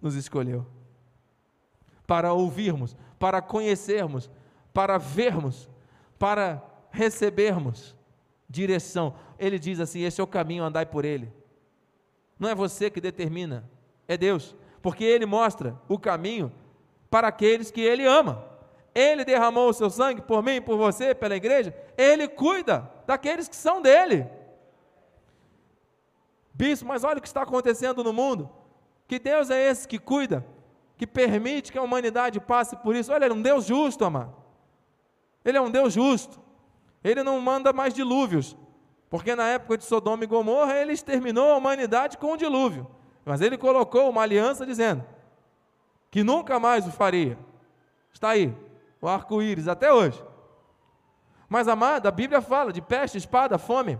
nos 0.00 0.14
escolheu 0.14 0.64
para 2.06 2.32
ouvirmos 2.32 2.94
para 3.18 3.42
conhecermos, 3.42 4.30
para 4.72 4.98
vermos, 4.98 5.68
para 6.16 6.62
recebermos 6.90 7.96
direção. 8.48 9.16
Ele 9.36 9.58
diz 9.58 9.80
assim: 9.80 10.02
esse 10.02 10.20
é 10.20 10.24
o 10.24 10.28
caminho, 10.28 10.62
andai 10.62 10.86
por 10.86 11.04
ele. 11.04 11.32
Não 12.38 12.48
é 12.48 12.54
você 12.54 12.88
que 12.88 13.00
determina, 13.00 13.68
é 14.06 14.16
Deus, 14.16 14.54
porque 14.80 15.02
ele 15.02 15.26
mostra 15.26 15.76
o 15.88 15.98
caminho 15.98 16.52
para 17.10 17.26
aqueles 17.26 17.70
que 17.70 17.80
ele 17.80 18.04
ama. 18.04 18.55
Ele 18.98 19.26
derramou 19.26 19.68
o 19.68 19.74
seu 19.74 19.90
sangue 19.90 20.22
por 20.22 20.42
mim, 20.42 20.62
por 20.62 20.78
você, 20.78 21.14
pela 21.14 21.36
igreja. 21.36 21.76
Ele 21.98 22.26
cuida 22.26 22.90
daqueles 23.06 23.46
que 23.46 23.54
são 23.54 23.82
dele. 23.82 24.26
Bispo, 26.54 26.88
mas 26.88 27.04
olha 27.04 27.18
o 27.18 27.20
que 27.20 27.28
está 27.28 27.42
acontecendo 27.42 28.02
no 28.02 28.10
mundo. 28.10 28.48
Que 29.06 29.18
Deus 29.18 29.50
é 29.50 29.68
esse 29.68 29.86
que 29.86 29.98
cuida 29.98 30.42
que 30.96 31.06
permite 31.06 31.70
que 31.70 31.76
a 31.76 31.82
humanidade 31.82 32.40
passe 32.40 32.74
por 32.76 32.96
isso. 32.96 33.12
Olha, 33.12 33.26
ele 33.26 33.34
é 33.34 33.36
um 33.36 33.42
Deus 33.42 33.66
justo, 33.66 34.02
amado. 34.02 34.34
Ele 35.44 35.58
é 35.58 35.60
um 35.60 35.70
Deus 35.70 35.92
justo. 35.92 36.40
Ele 37.04 37.22
não 37.22 37.38
manda 37.38 37.74
mais 37.74 37.92
dilúvios, 37.92 38.56
porque 39.10 39.36
na 39.36 39.46
época 39.46 39.76
de 39.76 39.84
Sodoma 39.84 40.24
e 40.24 40.26
Gomorra 40.26 40.74
ele 40.74 40.92
exterminou 40.92 41.52
a 41.52 41.56
humanidade 41.58 42.16
com 42.16 42.32
o 42.32 42.36
dilúvio. 42.36 42.86
Mas 43.26 43.42
ele 43.42 43.58
colocou 43.58 44.08
uma 44.08 44.22
aliança 44.22 44.64
dizendo 44.64 45.04
que 46.10 46.24
nunca 46.24 46.58
mais 46.58 46.86
o 46.86 46.90
faria. 46.90 47.38
Está 48.10 48.30
aí, 48.30 48.54
o 49.00 49.08
arco-íris 49.08 49.68
até 49.68 49.92
hoje. 49.92 50.22
Mas, 51.48 51.68
amado, 51.68 52.06
a 52.06 52.10
Bíblia 52.10 52.40
fala 52.40 52.72
de 52.72 52.80
peste, 52.80 53.18
espada, 53.18 53.58
fome. 53.58 53.98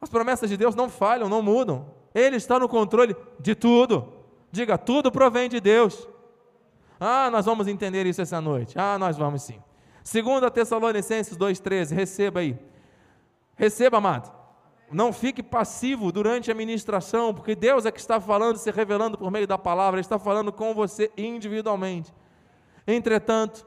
As 0.00 0.08
promessas 0.08 0.48
de 0.48 0.56
Deus 0.56 0.74
não 0.74 0.88
falham, 0.88 1.28
não 1.28 1.42
mudam. 1.42 1.86
Ele 2.14 2.36
está 2.36 2.58
no 2.58 2.68
controle 2.68 3.16
de 3.40 3.54
tudo. 3.54 4.12
Diga, 4.52 4.78
tudo 4.78 5.10
provém 5.10 5.48
de 5.48 5.60
Deus. 5.60 6.08
Ah, 7.00 7.28
nós 7.30 7.44
vamos 7.44 7.66
entender 7.66 8.06
isso 8.06 8.22
essa 8.22 8.40
noite. 8.40 8.78
Ah, 8.78 8.98
nós 8.98 9.16
vamos 9.16 9.42
sim. 9.42 9.60
Segunda 10.04 10.50
Tessalonicenses 10.50 11.36
2,13, 11.36 11.94
receba 11.94 12.40
aí. 12.40 12.56
Receba, 13.56 13.98
amado. 13.98 14.30
Não 14.92 15.12
fique 15.12 15.42
passivo 15.42 16.12
durante 16.12 16.50
a 16.50 16.54
ministração, 16.54 17.34
porque 17.34 17.54
Deus 17.54 17.86
é 17.86 17.90
que 17.90 17.98
está 17.98 18.20
falando, 18.20 18.58
se 18.58 18.70
revelando 18.70 19.18
por 19.18 19.30
meio 19.30 19.46
da 19.46 19.58
palavra, 19.58 19.98
Ele 19.98 20.04
está 20.04 20.18
falando 20.18 20.52
com 20.52 20.74
você 20.74 21.10
individualmente. 21.16 22.12
Entretanto, 22.86 23.66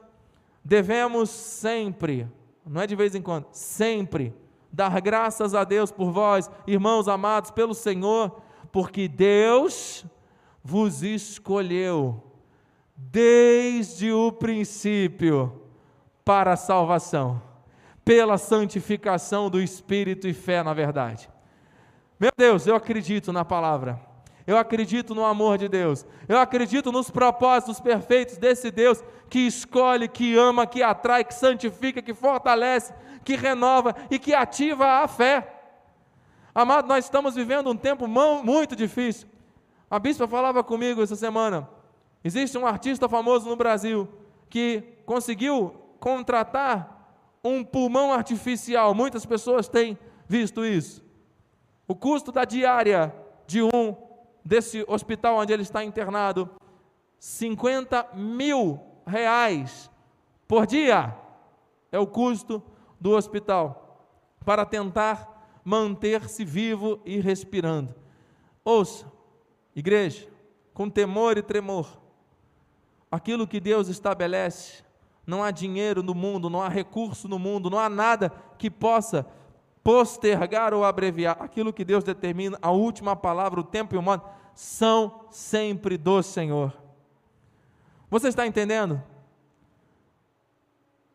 devemos 0.64 1.30
sempre, 1.30 2.28
não 2.66 2.80
é 2.80 2.86
de 2.86 2.94
vez 2.94 3.14
em 3.14 3.22
quando, 3.22 3.46
sempre, 3.52 4.34
dar 4.72 5.00
graças 5.00 5.54
a 5.54 5.64
Deus 5.64 5.90
por 5.90 6.10
vós, 6.10 6.50
irmãos 6.66 7.08
amados 7.08 7.50
pelo 7.50 7.74
Senhor, 7.74 8.40
porque 8.70 9.08
Deus 9.08 10.04
vos 10.62 11.02
escolheu 11.02 12.22
desde 12.96 14.12
o 14.12 14.32
princípio 14.32 15.62
para 16.24 16.52
a 16.52 16.56
salvação, 16.56 17.40
pela 18.04 18.36
santificação 18.36 19.48
do 19.48 19.60
Espírito 19.60 20.28
e 20.28 20.34
fé 20.34 20.62
na 20.62 20.74
verdade. 20.74 21.30
Meu 22.18 22.30
Deus, 22.36 22.66
eu 22.66 22.74
acredito 22.74 23.32
na 23.32 23.44
palavra. 23.44 24.07
Eu 24.48 24.56
acredito 24.56 25.14
no 25.14 25.26
amor 25.26 25.58
de 25.58 25.68
Deus. 25.68 26.06
Eu 26.26 26.38
acredito 26.38 26.90
nos 26.90 27.10
propósitos 27.10 27.80
perfeitos 27.80 28.38
desse 28.38 28.70
Deus 28.70 29.04
que 29.28 29.40
escolhe, 29.40 30.08
que 30.08 30.38
ama, 30.38 30.66
que 30.66 30.82
atrai, 30.82 31.22
que 31.22 31.34
santifica, 31.34 32.00
que 32.00 32.14
fortalece, 32.14 32.94
que 33.22 33.36
renova 33.36 33.94
e 34.10 34.18
que 34.18 34.32
ativa 34.32 35.02
a 35.02 35.06
fé. 35.06 35.54
Amado, 36.54 36.88
nós 36.88 37.04
estamos 37.04 37.34
vivendo 37.34 37.68
um 37.68 37.76
tempo 37.76 38.08
muito 38.08 38.74
difícil. 38.74 39.28
A 39.90 39.98
bispa 39.98 40.26
falava 40.26 40.64
comigo 40.64 41.02
essa 41.02 41.14
semana. 41.14 41.68
Existe 42.24 42.56
um 42.56 42.66
artista 42.66 43.06
famoso 43.06 43.46
no 43.46 43.54
Brasil 43.54 44.08
que 44.48 44.82
conseguiu 45.04 45.74
contratar 46.00 47.12
um 47.44 47.62
pulmão 47.62 48.14
artificial. 48.14 48.94
Muitas 48.94 49.26
pessoas 49.26 49.68
têm 49.68 49.98
visto 50.26 50.64
isso. 50.64 51.04
O 51.86 51.94
custo 51.94 52.32
da 52.32 52.46
diária 52.46 53.14
de 53.46 53.62
um 53.62 54.07
desse 54.44 54.84
hospital 54.88 55.36
onde 55.36 55.52
ele 55.52 55.62
está 55.62 55.84
internado, 55.84 56.48
50 57.18 58.10
mil 58.14 58.80
reais 59.06 59.90
por 60.46 60.66
dia 60.66 61.14
é 61.90 61.98
o 61.98 62.06
custo 62.06 62.62
do 63.00 63.10
hospital 63.10 64.06
para 64.44 64.64
tentar 64.64 65.60
manter-se 65.64 66.44
vivo 66.44 67.00
e 67.04 67.20
respirando. 67.20 67.94
Ouça, 68.64 69.10
igreja, 69.74 70.28
com 70.72 70.88
temor 70.88 71.36
e 71.36 71.42
tremor, 71.42 71.86
aquilo 73.10 73.46
que 73.46 73.60
Deus 73.60 73.88
estabelece 73.88 74.84
não 75.26 75.42
há 75.42 75.50
dinheiro 75.50 76.02
no 76.02 76.14
mundo, 76.14 76.48
não 76.48 76.62
há 76.62 76.68
recurso 76.68 77.28
no 77.28 77.38
mundo, 77.38 77.68
não 77.68 77.78
há 77.78 77.90
nada 77.90 78.32
que 78.56 78.70
possa 78.70 79.26
postergar 79.88 80.74
ou 80.74 80.84
abreviar. 80.84 81.38
Aquilo 81.40 81.72
que 81.72 81.82
Deus 81.82 82.04
determina, 82.04 82.58
a 82.60 82.70
última 82.70 83.16
palavra, 83.16 83.58
o 83.58 83.64
tempo 83.64 83.94
e 83.94 83.98
o 83.98 84.02
modo, 84.02 84.22
são 84.54 85.24
sempre 85.30 85.96
do 85.96 86.22
Senhor. 86.22 86.76
Você 88.10 88.28
está 88.28 88.46
entendendo? 88.46 89.02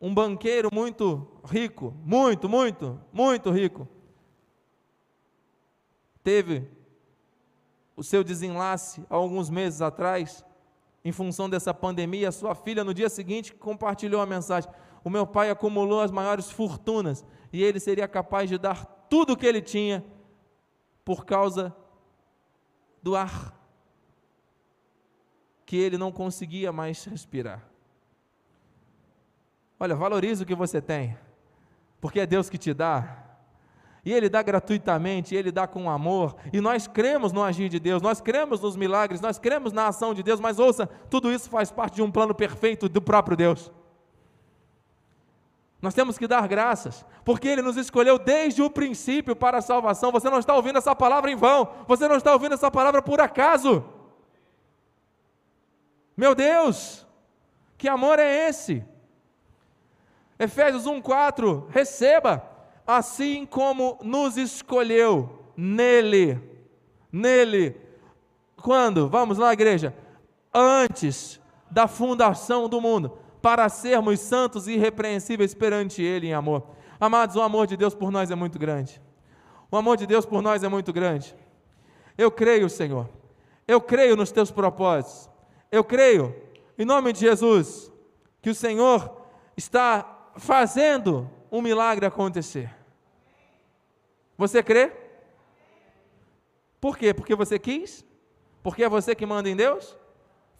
Um 0.01 0.11
banqueiro 0.11 0.69
muito 0.73 1.27
rico, 1.45 1.93
muito, 2.03 2.49
muito, 2.49 2.99
muito 3.13 3.51
rico, 3.51 3.87
teve 6.23 6.67
o 7.95 8.03
seu 8.03 8.23
desenlace 8.23 9.05
há 9.07 9.13
alguns 9.13 9.51
meses 9.51 9.83
atrás 9.83 10.43
em 11.05 11.11
função 11.11 11.47
dessa 11.47 11.75
pandemia, 11.75 12.31
sua 12.31 12.55
filha 12.55 12.83
no 12.83 12.91
dia 12.93 13.07
seguinte 13.07 13.53
compartilhou 13.53 14.19
a 14.19 14.25
mensagem: 14.25 14.71
O 15.03 15.11
meu 15.11 15.27
pai 15.27 15.51
acumulou 15.51 16.01
as 16.01 16.09
maiores 16.09 16.49
fortunas 16.49 17.23
e 17.53 17.63
ele 17.63 17.79
seria 17.79 18.07
capaz 18.07 18.49
de 18.49 18.57
dar 18.57 18.83
tudo 19.07 19.33
o 19.33 19.37
que 19.37 19.45
ele 19.45 19.61
tinha 19.61 20.03
por 21.05 21.23
causa 21.23 21.73
do 23.01 23.15
ar 23.15 23.53
que 25.65 25.77
ele 25.77 25.97
não 25.97 26.11
conseguia 26.11 26.71
mais 26.71 27.05
respirar. 27.05 27.63
Olha, 29.79 29.95
valorize 29.95 30.43
o 30.43 30.45
que 30.45 30.55
você 30.55 30.81
tem, 30.81 31.17
porque 32.01 32.19
é 32.19 32.25
Deus 32.25 32.49
que 32.49 32.57
te 32.57 32.73
dá, 32.73 33.23
e 34.05 34.11
Ele 34.11 34.29
dá 34.29 34.41
gratuitamente, 34.41 35.35
Ele 35.35 35.51
dá 35.51 35.65
com 35.65 35.89
amor, 35.89 36.35
e 36.51 36.61
nós 36.61 36.87
cremos 36.87 37.31
no 37.31 37.41
agir 37.41 37.69
de 37.69 37.79
Deus, 37.79 38.01
nós 38.01 38.21
cremos 38.21 38.61
nos 38.61 38.75
milagres, 38.75 39.21
nós 39.21 39.39
cremos 39.39 39.73
na 39.73 39.87
ação 39.87 40.13
de 40.13 40.21
Deus, 40.21 40.39
mas 40.39 40.59
ouça, 40.59 40.87
tudo 41.09 41.31
isso 41.31 41.49
faz 41.49 41.71
parte 41.71 41.95
de 41.95 42.01
um 42.01 42.11
plano 42.11 42.35
perfeito 42.35 42.87
do 42.87 43.01
próprio 43.01 43.35
Deus. 43.35 43.71
Nós 45.83 45.93
temos 45.93 46.17
que 46.17 46.25
dar 46.25 46.47
graças, 46.47 47.05
porque 47.25 47.45
Ele 47.45 47.61
nos 47.61 47.75
escolheu 47.75 48.17
desde 48.17 48.61
o 48.61 48.69
princípio 48.69 49.35
para 49.35 49.57
a 49.57 49.61
salvação. 49.61 50.13
Você 50.13 50.29
não 50.29 50.39
está 50.39 50.55
ouvindo 50.55 50.77
essa 50.77 50.95
palavra 50.95 51.29
em 51.29 51.35
vão, 51.35 51.67
você 51.85 52.07
não 52.07 52.15
está 52.15 52.31
ouvindo 52.31 52.53
essa 52.53 52.71
palavra 52.71 53.01
por 53.01 53.19
acaso. 53.19 53.83
Meu 56.15 56.33
Deus, 56.33 57.05
que 57.77 57.89
amor 57.89 58.17
é 58.17 58.47
esse? 58.47 58.81
Efésios 60.39 60.85
1,4: 60.85 61.67
receba 61.67 62.49
assim 62.87 63.45
como 63.45 63.99
nos 64.01 64.37
escolheu 64.37 65.51
nele, 65.57 66.39
nele, 67.11 67.75
quando? 68.55 69.09
Vamos 69.09 69.37
lá, 69.37 69.51
igreja, 69.51 69.93
antes 70.53 71.41
da 71.69 71.89
fundação 71.89 72.69
do 72.69 72.79
mundo, 72.79 73.17
para 73.43 73.67
sermos 73.67 74.21
santos 74.21 74.69
e 74.69 74.71
irrepreensíveis 74.71 75.53
perante 75.53 76.01
Ele 76.01 76.27
em 76.27 76.33
amor. 76.33 76.65
Amados, 76.97 77.35
o 77.35 77.41
amor 77.41 77.67
de 77.67 77.75
Deus 77.75 77.93
por 77.93 78.09
nós 78.09 78.31
é 78.31 78.35
muito 78.35 78.57
grande. 78.57 79.01
O 79.69 79.75
amor 79.75 79.97
de 79.97 80.07
Deus 80.07 80.25
por 80.25 80.41
nós 80.41 80.63
é 80.63 80.69
muito 80.69 80.93
grande. 80.93 81.35
Eu 82.17 82.31
creio, 82.31 82.69
Senhor. 82.69 83.09
Eu 83.67 83.81
creio 83.81 84.15
nos 84.15 84.31
teus 84.31 84.49
propósitos. 84.49 85.29
Eu 85.69 85.83
creio, 85.83 86.33
em 86.77 86.85
nome 86.85 87.11
de 87.11 87.19
Jesus, 87.19 87.91
que 88.41 88.49
o 88.49 88.55
Senhor 88.55 89.27
está 89.57 90.29
fazendo 90.37 91.29
um 91.51 91.61
milagre 91.61 92.05
acontecer. 92.05 92.73
Você 94.37 94.63
crê? 94.63 94.89
Por 96.79 96.97
quê? 96.97 97.13
Porque 97.13 97.35
você 97.35 97.59
quis? 97.59 98.05
Porque 98.63 98.85
é 98.85 98.89
você 98.89 99.13
que 99.13 99.25
manda 99.25 99.49
em 99.49 99.55
Deus? 99.57 99.97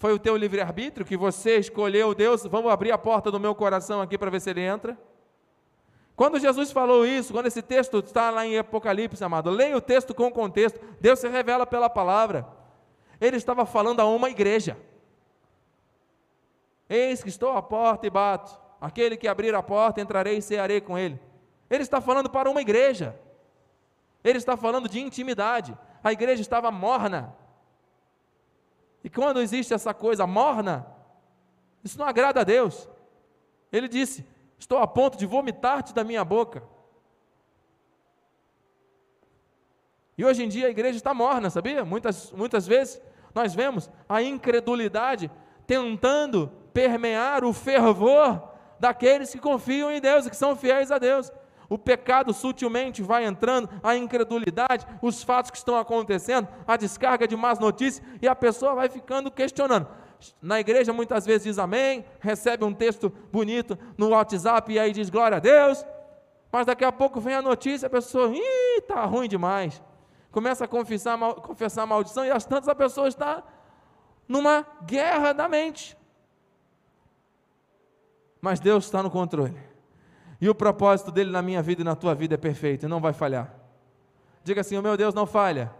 Foi 0.03 0.11
o 0.11 0.19
teu 0.19 0.35
livre-arbítrio 0.35 1.05
que 1.05 1.15
você 1.15 1.59
escolheu 1.59 2.13
Deus? 2.13 2.45
Vamos 2.47 2.69
abrir 2.69 2.91
a 2.91 2.97
porta 2.97 3.31
do 3.31 3.39
meu 3.39 3.55
coração 3.55 4.01
aqui 4.01 4.17
para 4.17 4.29
ver 4.29 4.41
se 4.41 4.49
ele 4.49 4.59
entra. 4.59 4.97
Quando 6.13 6.37
Jesus 6.37 6.73
falou 6.73 7.05
isso, 7.05 7.31
quando 7.31 7.45
esse 7.45 7.61
texto 7.61 7.99
está 7.99 8.29
lá 8.29 8.45
em 8.45 8.57
Apocalipse, 8.57 9.23
amado, 9.23 9.49
leia 9.49 9.77
o 9.77 9.79
texto 9.79 10.13
com 10.13 10.27
o 10.27 10.31
contexto. 10.31 10.77
Deus 10.99 11.19
se 11.19 11.29
revela 11.29 11.65
pela 11.65 11.89
palavra. 11.89 12.45
Ele 13.21 13.37
estava 13.37 13.65
falando 13.65 14.01
a 14.01 14.05
uma 14.05 14.29
igreja. 14.29 14.75
Eis 16.89 17.23
que 17.23 17.29
estou 17.29 17.53
à 17.53 17.61
porta 17.61 18.05
e 18.05 18.09
bato. 18.09 18.59
Aquele 18.81 19.15
que 19.15 19.25
abrir 19.25 19.55
a 19.55 19.63
porta, 19.63 20.01
entrarei 20.01 20.39
e 20.39 20.41
cearei 20.41 20.81
com 20.81 20.97
ele. 20.97 21.17
Ele 21.69 21.83
está 21.83 22.01
falando 22.01 22.29
para 22.29 22.49
uma 22.49 22.59
igreja. 22.59 23.17
Ele 24.21 24.37
está 24.37 24.57
falando 24.57 24.89
de 24.89 24.99
intimidade. 24.99 25.77
A 26.03 26.11
igreja 26.11 26.41
estava 26.41 26.69
morna. 26.69 27.33
E 29.03 29.09
quando 29.09 29.41
existe 29.41 29.73
essa 29.73 29.93
coisa 29.93 30.25
morna, 30.25 30.87
isso 31.83 31.99
não 31.99 32.05
agrada 32.05 32.41
a 32.41 32.43
Deus. 32.43 32.87
Ele 33.71 33.87
disse: 33.87 34.25
Estou 34.57 34.77
a 34.77 34.87
ponto 34.87 35.17
de 35.17 35.25
vomitar-te 35.25 35.93
da 35.93 36.03
minha 36.03 36.23
boca. 36.23 36.63
E 40.17 40.23
hoje 40.23 40.43
em 40.43 40.47
dia 40.47 40.67
a 40.67 40.69
igreja 40.69 40.95
está 40.95 41.13
morna, 41.13 41.49
sabia? 41.49 41.83
Muitas, 41.83 42.31
muitas 42.31 42.67
vezes 42.67 43.01
nós 43.33 43.53
vemos 43.53 43.89
a 44.07 44.21
incredulidade 44.21 45.29
tentando 45.65 46.51
permear 46.71 47.43
o 47.43 47.51
fervor 47.51 48.49
daqueles 48.79 49.31
que 49.31 49.39
confiam 49.39 49.91
em 49.91 49.99
Deus 49.99 50.25
e 50.25 50.29
que 50.29 50.35
são 50.35 50.55
fiéis 50.55 50.91
a 50.91 50.97
Deus. 50.97 51.31
O 51.69 51.77
pecado 51.77 52.33
sutilmente 52.33 53.01
vai 53.01 53.25
entrando, 53.25 53.69
a 53.81 53.95
incredulidade, 53.95 54.85
os 55.01 55.23
fatos 55.23 55.51
que 55.51 55.57
estão 55.57 55.77
acontecendo, 55.77 56.47
a 56.67 56.77
descarga 56.77 57.27
de 57.27 57.35
más 57.35 57.59
notícias, 57.59 58.05
e 58.21 58.27
a 58.27 58.35
pessoa 58.35 58.75
vai 58.75 58.89
ficando 58.89 59.31
questionando. 59.31 59.87
Na 60.41 60.59
igreja 60.59 60.93
muitas 60.93 61.25
vezes 61.25 61.43
diz 61.43 61.59
amém, 61.59 62.05
recebe 62.19 62.63
um 62.63 62.73
texto 62.73 63.09
bonito 63.31 63.77
no 63.97 64.09
WhatsApp 64.09 64.71
e 64.71 64.79
aí 64.79 64.93
diz 64.93 65.09
glória 65.09 65.37
a 65.37 65.39
Deus, 65.39 65.85
mas 66.51 66.65
daqui 66.65 66.85
a 66.85 66.91
pouco 66.91 67.19
vem 67.19 67.35
a 67.35 67.41
notícia, 67.41 67.87
a 67.87 67.89
pessoa, 67.89 68.33
ih, 68.33 68.77
está 68.77 69.03
ruim 69.05 69.27
demais. 69.27 69.81
Começa 70.31 70.65
a 70.65 70.67
confessar, 70.67 71.17
confessar 71.35 71.85
maldição 71.85 72.25
e 72.25 72.31
às 72.31 72.45
tantas 72.45 72.69
a 72.69 72.75
pessoa 72.75 73.07
está 73.07 73.43
numa 74.27 74.65
guerra 74.85 75.33
da 75.33 75.49
mente 75.49 75.97
mas 78.43 78.59
Deus 78.59 78.83
está 78.83 79.01
no 79.01 79.09
controle. 79.09 79.57
E 80.43 80.49
o 80.49 80.53
propósito 80.53 81.09
dele 81.09 81.31
na 81.31 81.41
minha 81.41 81.61
vida 81.61 81.83
e 81.83 81.85
na 81.85 81.95
tua 81.95 82.13
vida 82.13 82.33
é 82.33 82.37
perfeito 82.37 82.85
e 82.85 82.89
não 82.89 82.99
vai 82.99 83.13
falhar. 83.13 83.55
Diga 84.43 84.59
assim: 84.59 84.75
o 84.75 84.81
meu 84.81 84.97
Deus 84.97 85.13
não 85.13 85.25
falha, 85.25 85.73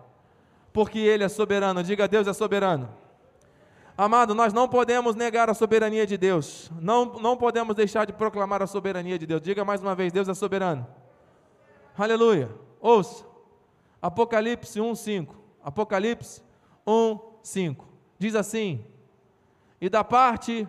porque 0.72 1.00
Ele 1.00 1.22
é 1.22 1.28
soberano. 1.28 1.84
Diga: 1.84 2.08
Deus 2.08 2.26
é 2.28 2.32
soberano. 2.32 2.90
Amado, 3.98 4.34
nós 4.34 4.54
não 4.54 4.70
podemos 4.70 5.18
negar 5.18 5.50
a 5.50 5.54
soberania 5.54 6.08
de 6.08 6.18
Deus, 6.18 6.72
não, 6.80 7.04
não 7.04 7.36
podemos 7.36 7.76
deixar 7.76 8.06
de 8.06 8.14
proclamar 8.14 8.62
a 8.62 8.66
soberania 8.66 9.20
de 9.20 9.26
Deus. 9.26 9.42
Diga 9.42 9.66
mais 9.66 9.82
uma 9.82 9.94
vez: 9.94 10.14
Deus 10.14 10.30
é 10.30 10.34
soberano. 10.34 10.88
Aleluia. 11.98 12.50
Ouça, 12.80 13.26
Apocalipse 14.02 14.80
1,5. 14.80 15.28
Apocalipse 15.62 16.42
1,5. 16.88 17.84
Diz 18.18 18.34
assim: 18.34 18.86
E 19.82 19.90
da 19.90 20.06
parte 20.06 20.66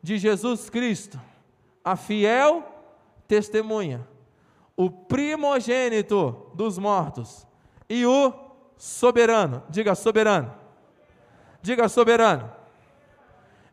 de 0.00 0.16
Jesus 0.16 0.70
Cristo, 0.70 1.20
a 1.82 1.96
fiel 1.96 2.75
testemunha, 3.26 4.06
o 4.76 4.90
primogênito 4.90 6.50
dos 6.54 6.78
mortos 6.78 7.46
e 7.88 8.04
o 8.06 8.32
soberano. 8.76 9.62
Diga 9.68 9.94
soberano. 9.94 10.52
Diga 11.62 11.88
soberano. 11.88 12.52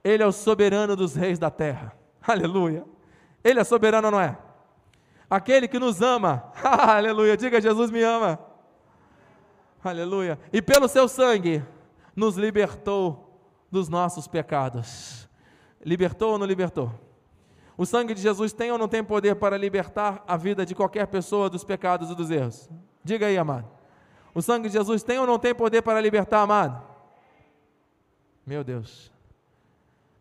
Ele 0.03 0.23
é 0.23 0.27
o 0.27 0.31
soberano 0.31 0.95
dos 0.95 1.15
reis 1.15 1.39
da 1.39 1.49
terra. 1.49 1.93
Aleluia. 2.25 2.85
Ele 3.43 3.59
é 3.59 3.63
soberano, 3.63 4.09
não 4.09 4.19
é? 4.19 4.37
aquele 5.35 5.67
que 5.67 5.79
nos 5.79 6.01
ama, 6.01 6.51
aleluia, 6.63 7.35
diga 7.35 7.59
Jesus 7.59 7.89
me 7.89 8.03
ama, 8.03 8.39
aleluia, 9.83 10.39
e 10.51 10.61
pelo 10.61 10.87
seu 10.87 11.07
sangue 11.07 11.63
nos 12.15 12.37
libertou 12.37 13.41
dos 13.71 13.89
nossos 13.89 14.27
pecados. 14.27 15.27
Libertou 15.83 16.33
ou 16.33 16.37
não 16.37 16.45
libertou? 16.45 16.91
O 17.77 17.85
sangue 17.85 18.13
de 18.13 18.21
Jesus 18.21 18.53
tem 18.53 18.71
ou 18.71 18.77
não 18.77 18.87
tem 18.87 19.03
poder 19.03 19.35
para 19.35 19.57
libertar 19.57 20.23
a 20.27 20.37
vida 20.37 20.65
de 20.65 20.75
qualquer 20.75 21.07
pessoa 21.07 21.49
dos 21.49 21.63
pecados 21.63 22.11
e 22.11 22.15
dos 22.15 22.29
erros? 22.29 22.69
Diga 23.03 23.27
aí, 23.27 23.37
amado. 23.37 23.67
O 24.33 24.41
sangue 24.41 24.67
de 24.67 24.73
Jesus 24.73 25.03
tem 25.03 25.19
ou 25.19 25.27
não 25.27 25.39
tem 25.39 25.53
poder 25.53 25.81
para 25.81 25.99
libertar, 25.99 26.41
amado? 26.41 26.83
Meu 28.45 28.63
Deus. 28.63 29.11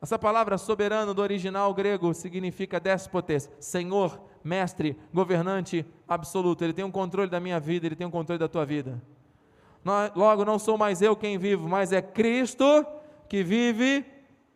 Essa 0.00 0.18
palavra 0.18 0.58
soberano 0.58 1.14
do 1.14 1.22
original 1.22 1.72
grego 1.72 2.12
significa 2.12 2.80
despotes, 2.80 3.48
senhor, 3.60 4.20
mestre, 4.42 4.98
governante 5.12 5.86
absoluto. 6.08 6.64
Ele 6.64 6.72
tem 6.72 6.84
um 6.84 6.90
controle 6.90 7.30
da 7.30 7.38
minha 7.38 7.60
vida, 7.60 7.86
ele 7.86 7.96
tem 7.96 8.06
um 8.06 8.10
controle 8.10 8.38
da 8.38 8.48
tua 8.48 8.66
vida. 8.66 9.00
Logo, 10.14 10.44
não 10.44 10.58
sou 10.58 10.76
mais 10.76 11.02
eu 11.02 11.14
quem 11.14 11.38
vivo, 11.38 11.68
mas 11.68 11.92
é 11.92 12.02
Cristo 12.02 12.64
que 13.28 13.42
vive 13.42 14.04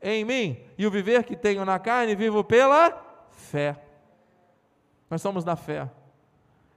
em 0.07 0.25
mim. 0.25 0.57
E 0.79 0.87
o 0.87 0.91
viver 0.91 1.25
que 1.25 1.37
tenho 1.37 1.65
na 1.65 1.79
carne, 1.79 2.15
vivo 2.15 2.45
pela 2.45 2.97
fé. 3.31 3.77
Nós 5.11 5.21
somos 5.21 5.45
da 5.45 5.57
fé. 5.57 5.91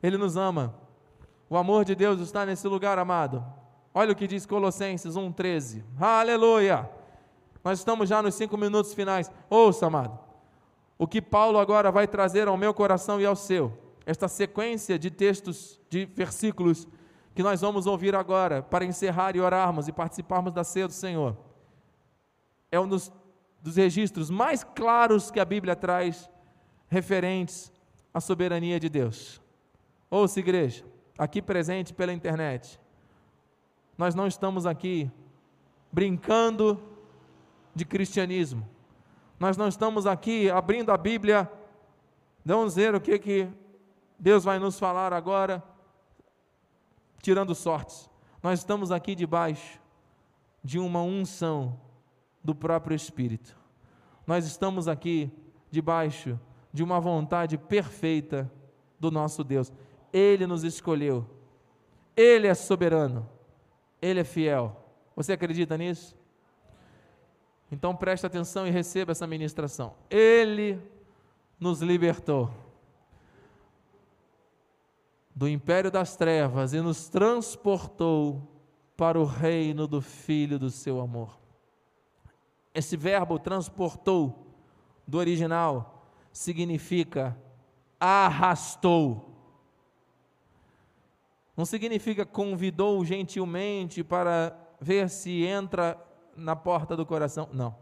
Ele 0.01 0.17
nos 0.17 0.35
ama. 0.35 0.73
O 1.49 1.55
amor 1.55 1.85
de 1.85 1.95
Deus 1.95 2.19
está 2.19 2.45
nesse 2.45 2.67
lugar, 2.67 2.97
amado. 2.97 3.45
Olha 3.93 4.11
o 4.11 4.15
que 4.15 4.27
diz 4.27 4.45
Colossenses 4.45 5.15
1,13. 5.15 5.83
Aleluia! 5.99 6.89
Nós 7.63 7.79
estamos 7.79 8.07
já 8.09 8.21
nos 8.21 8.35
cinco 8.35 8.57
minutos 8.57 8.93
finais. 8.93 9.31
Ouça, 9.49 9.87
amado, 9.87 10.17
o 10.97 11.07
que 11.07 11.21
Paulo 11.21 11.59
agora 11.59 11.91
vai 11.91 12.07
trazer 12.07 12.47
ao 12.47 12.57
meu 12.57 12.73
coração 12.73 13.19
e 13.19 13.25
ao 13.25 13.35
seu. 13.35 13.77
Esta 14.05 14.27
sequência 14.27 14.97
de 14.97 15.11
textos, 15.11 15.79
de 15.89 16.05
versículos 16.05 16.87
que 17.35 17.43
nós 17.43 17.61
vamos 17.61 17.85
ouvir 17.85 18.15
agora, 18.15 18.61
para 18.61 18.85
encerrar 18.85 19.35
e 19.35 19.39
orarmos 19.39 19.87
e 19.87 19.91
participarmos 19.91 20.53
da 20.53 20.63
ceia 20.63 20.87
do 20.87 20.93
Senhor, 20.93 21.35
é 22.71 22.79
um 22.79 22.87
dos, 22.87 23.11
dos 23.61 23.75
registros 23.75 24.29
mais 24.29 24.63
claros 24.63 25.29
que 25.29 25.39
a 25.39 25.45
Bíblia 25.45 25.75
traz 25.75 26.29
referentes 26.87 27.71
à 28.13 28.19
soberania 28.19 28.79
de 28.79 28.89
Deus. 28.89 29.41
Ouça, 30.09 30.39
igreja, 30.39 30.83
aqui 31.17 31.41
presente 31.41 31.93
pela 31.93 32.13
internet, 32.13 32.79
nós 33.97 34.15
não 34.15 34.27
estamos 34.27 34.65
aqui 34.65 35.11
brincando 35.91 36.81
de 37.75 37.85
cristianismo. 37.85 38.67
Nós 39.39 39.55
não 39.55 39.67
estamos 39.67 40.05
aqui 40.05 40.49
abrindo 40.49 40.91
a 40.91 40.97
Bíblia, 40.97 41.49
vamos 42.43 42.75
ver 42.75 42.95
o 42.95 43.01
que, 43.01 43.17
que 43.19 43.47
Deus 44.17 44.43
vai 44.43 44.59
nos 44.59 44.79
falar 44.79 45.13
agora, 45.13 45.63
tirando 47.21 47.53
sortes. 47.53 48.09
Nós 48.41 48.59
estamos 48.59 48.91
aqui 48.91 49.15
debaixo 49.15 49.79
de 50.63 50.79
uma 50.79 51.01
unção 51.01 51.79
do 52.49 52.55
próprio 52.55 52.95
Espírito. 52.95 53.55
Nós 54.25 54.43
estamos 54.43 54.87
aqui 54.87 55.31
debaixo 55.69 56.39
de 56.73 56.81
uma 56.81 56.99
vontade 56.99 57.59
perfeita 57.59 58.51
do 58.99 59.11
nosso 59.11 59.43
Deus. 59.43 59.71
Ele 60.11 60.47
nos 60.47 60.63
escolheu, 60.63 61.29
Ele 62.17 62.47
é 62.47 62.55
soberano, 62.55 63.29
Ele 64.01 64.21
é 64.21 64.23
fiel. 64.23 64.83
Você 65.15 65.33
acredita 65.33 65.77
nisso? 65.77 66.17
Então 67.71 67.95
preste 67.95 68.25
atenção 68.25 68.65
e 68.65 68.71
receba 68.71 69.11
essa 69.11 69.27
ministração. 69.27 69.93
Ele 70.09 70.81
nos 71.59 71.83
libertou 71.83 72.51
do 75.35 75.47
império 75.47 75.91
das 75.91 76.15
trevas 76.15 76.73
e 76.73 76.81
nos 76.81 77.09
transportou 77.09 78.41
para 78.97 79.19
o 79.19 79.23
reino 79.23 79.87
do 79.87 80.01
Filho 80.01 80.57
do 80.57 80.71
seu 80.71 80.99
amor. 80.99 81.38
Esse 82.79 82.95
verbo 82.95 83.37
transportou, 83.37 84.47
do 85.05 85.17
original, 85.17 86.01
significa 86.31 87.37
arrastou. 87.99 89.35
Não 91.57 91.65
significa 91.65 92.25
convidou 92.25 93.03
gentilmente 93.03 94.01
para 94.01 94.57
ver 94.79 95.09
se 95.09 95.43
entra 95.43 96.01
na 96.37 96.55
porta 96.55 96.95
do 96.95 97.05
coração. 97.05 97.49
Não. 97.51 97.75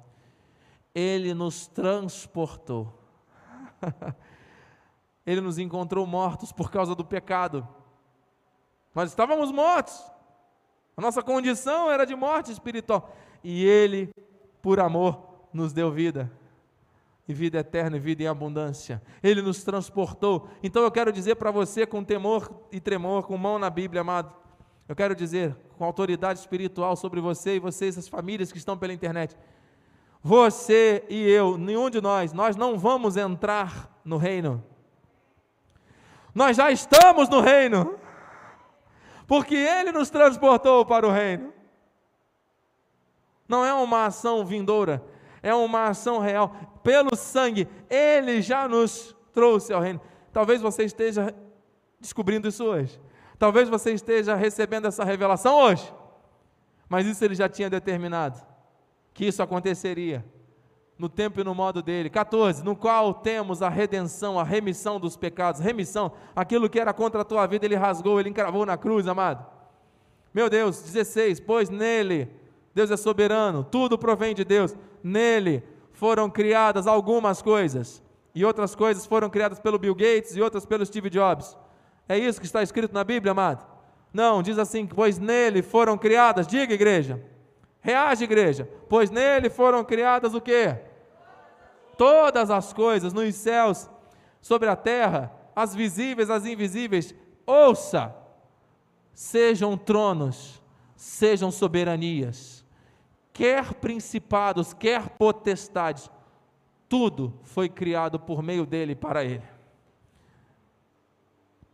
Ele 0.96 1.32
nos 1.32 1.68
transportou. 1.68 3.00
Ele 5.28 5.42
nos 5.42 5.60
encontrou 5.60 6.08
mortos 6.08 6.52
por 6.52 6.72
causa 6.72 6.96
do 6.96 7.06
pecado. 7.06 7.68
Nós 8.96 9.12
estávamos 9.12 9.52
mortos. 9.52 10.12
A 10.98 11.02
nossa 11.02 11.22
condição 11.22 11.92
era 11.92 12.04
de 12.04 12.16
morte 12.16 12.52
espiritual. 12.52 13.16
E 13.44 13.64
Ele, 13.64 14.10
por 14.68 14.82
amor, 14.82 15.48
nos 15.54 15.72
deu 15.72 15.90
vida. 15.90 16.30
E 17.26 17.34
vida 17.34 17.60
eterna 17.60 17.96
e 17.96 18.00
vida 18.02 18.24
em 18.24 18.28
abundância. 18.28 19.02
Ele 19.24 19.42
nos 19.42 19.64
transportou. 19.64 20.50
Então 20.62 20.84
eu 20.84 20.92
quero 20.92 21.10
dizer 21.10 21.36
para 21.36 21.52
você, 21.52 21.86
com 21.86 22.04
temor 22.04 22.52
e 22.70 22.78
tremor, 22.82 23.26
com 23.26 23.38
mão 23.38 23.58
na 23.58 23.70
Bíblia, 23.70 24.02
amado. 24.02 24.36
Eu 24.86 24.94
quero 24.94 25.16
dizer, 25.16 25.56
com 25.78 25.86
autoridade 25.86 26.40
espiritual 26.40 26.98
sobre 26.98 27.22
você 27.22 27.56
e 27.56 27.60
vocês, 27.60 27.98
as 27.98 28.10
famílias 28.10 28.52
que 28.52 28.58
estão 28.58 28.78
pela 28.78 28.92
internet. 28.92 29.38
Você 30.22 31.06
e 31.08 31.30
eu, 31.30 31.58
nenhum 31.58 31.90
de 31.90 32.02
nós, 32.02 32.34
nós 32.34 32.58
não 32.58 32.78
vamos 32.78 33.16
entrar 33.16 33.98
no 34.04 34.18
reino. 34.18 34.62
Nós 36.36 36.58
já 36.58 36.70
estamos 36.72 37.30
no 37.30 37.40
reino. 37.40 37.98
Porque 39.26 39.56
Ele 39.56 39.94
nos 39.94 40.10
transportou 40.10 40.86
para 40.86 41.08
o 41.08 41.10
reino. 41.10 41.54
Não 43.48 43.66
é 43.66 43.74
uma 43.74 44.06
ação 44.06 44.46
vindoura, 44.46 45.04
é 45.42 45.54
uma 45.54 45.88
ação 45.88 46.20
real. 46.20 46.56
Pelo 46.84 47.16
sangue, 47.16 47.68
Ele 47.90 48.42
já 48.42 48.68
nos 48.68 49.16
trouxe 49.34 49.74
ao 49.74 49.82
reino. 49.82 50.02
Talvez 50.32 50.62
você 50.62 50.84
esteja 50.84 51.34
descobrindo 52.00 52.48
isso 52.48 52.64
hoje. 52.64 53.00
Talvez 53.40 53.70
você 53.70 53.94
esteja 53.94 54.36
recebendo 54.36 54.88
essa 54.88 55.04
revelação 55.04 55.56
hoje, 55.56 55.94
mas 56.90 57.06
isso 57.06 57.24
ele 57.24 57.36
já 57.36 57.48
tinha 57.48 57.70
determinado, 57.70 58.42
que 59.14 59.26
isso 59.26 59.44
aconteceria 59.44 60.26
no 60.98 61.08
tempo 61.08 61.40
e 61.40 61.44
no 61.44 61.54
modo 61.54 61.82
dele. 61.82 62.10
14, 62.10 62.64
no 62.64 62.76
qual 62.76 63.14
temos 63.14 63.62
a 63.62 63.70
redenção, 63.70 64.40
a 64.40 64.44
remissão 64.44 65.00
dos 65.00 65.16
pecados. 65.16 65.62
Remissão, 65.62 66.12
aquilo 66.36 66.68
que 66.68 66.80
era 66.80 66.92
contra 66.94 67.22
a 67.22 67.26
tua 67.26 67.46
vida, 67.46 67.66
ele 67.66 67.76
rasgou, 67.76 68.20
ele 68.20 68.30
encravou 68.30 68.66
na 68.66 68.76
cruz, 68.76 69.08
amado. 69.08 69.46
Meu 70.34 70.50
Deus, 70.50 70.82
16, 70.82 71.40
pois 71.40 71.70
nele, 71.70 72.28
Deus 72.78 72.92
é 72.92 72.96
soberano, 72.96 73.64
tudo 73.64 73.98
provém 73.98 74.36
de 74.36 74.46
Deus, 74.46 74.78
nele 75.04 75.64
foram 75.94 76.30
criadas 76.30 76.86
algumas 76.86 77.42
coisas, 77.42 78.04
e 78.36 78.46
outras 78.46 78.76
coisas 78.76 79.04
foram 79.04 79.32
criadas 79.32 79.60
pelo 79.60 79.80
Bill 79.80 79.96
Gates 79.96 80.36
e 80.36 80.42
outras 80.44 80.64
pelo 80.64 80.86
Steve 80.86 81.10
Jobs. 81.10 81.58
É 82.08 82.16
isso 82.16 82.40
que 82.40 82.46
está 82.46 82.62
escrito 82.62 82.94
na 82.94 83.04
Bíblia, 83.04 83.32
amado? 83.32 83.66
Não, 84.14 84.44
diz 84.44 84.60
assim: 84.60 84.86
pois 84.86 85.18
nele 85.18 85.64
foram 85.64 85.98
criadas, 85.98 86.46
diga 86.46 86.72
igreja, 86.72 87.20
reage 87.82 88.26
igreja, 88.26 88.70
pois 88.88 89.10
nele 89.10 89.50
foram 89.50 89.84
criadas 89.84 90.36
o 90.36 90.40
quê? 90.40 90.78
Todas 91.98 92.52
as 92.52 92.74
coisas 92.74 93.12
nos 93.12 93.34
céus, 93.34 93.90
sobre 94.40 94.70
a 94.70 94.76
terra, 94.76 95.32
as 95.56 95.74
visíveis, 95.74 96.30
as 96.30 96.46
invisíveis, 96.46 97.16
ouça, 97.44 98.16
sejam 99.16 99.76
tronos, 99.76 100.62
sejam 100.96 101.50
soberanias, 101.50 102.57
quer 103.38 103.76
principados, 103.76 104.74
quer 104.74 105.10
potestades, 105.10 106.10
tudo 106.90 107.40
foi 107.44 107.70
criado 107.70 108.20
por 108.20 108.42
meio 108.42 108.66
dele 108.66 108.96
para 108.96 109.24
ele. 109.24 109.44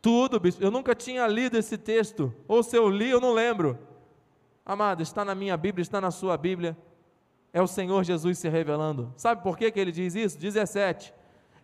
Tudo. 0.01 0.41
Eu 0.59 0.70
nunca 0.70 0.93
tinha 0.93 1.26
lido 1.26 1.57
esse 1.57 1.78
texto. 1.78 2.36
Ou 2.49 2.61
se 2.61 2.76
eu 2.76 2.89
li, 2.89 3.09
eu 3.09 3.22
não 3.22 3.32
lembro. 3.32 3.80
Amado, 4.66 5.01
está 5.01 5.24
na 5.24 5.34
minha 5.34 5.55
Bíblia, 5.55 5.82
está 5.82 6.01
na 6.01 6.11
sua 6.11 6.36
Bíblia. 6.36 6.78
É 7.53 7.61
o 7.61 7.68
Senhor 7.68 8.03
Jesus 8.03 8.39
se 8.39 8.49
revelando. 8.49 9.14
Sabe 9.16 9.41
por 9.41 9.57
que, 9.57 9.72
que 9.72 9.80
ele 9.80 9.93
diz 9.93 10.16
isso? 10.16 10.38
17. 10.38 11.14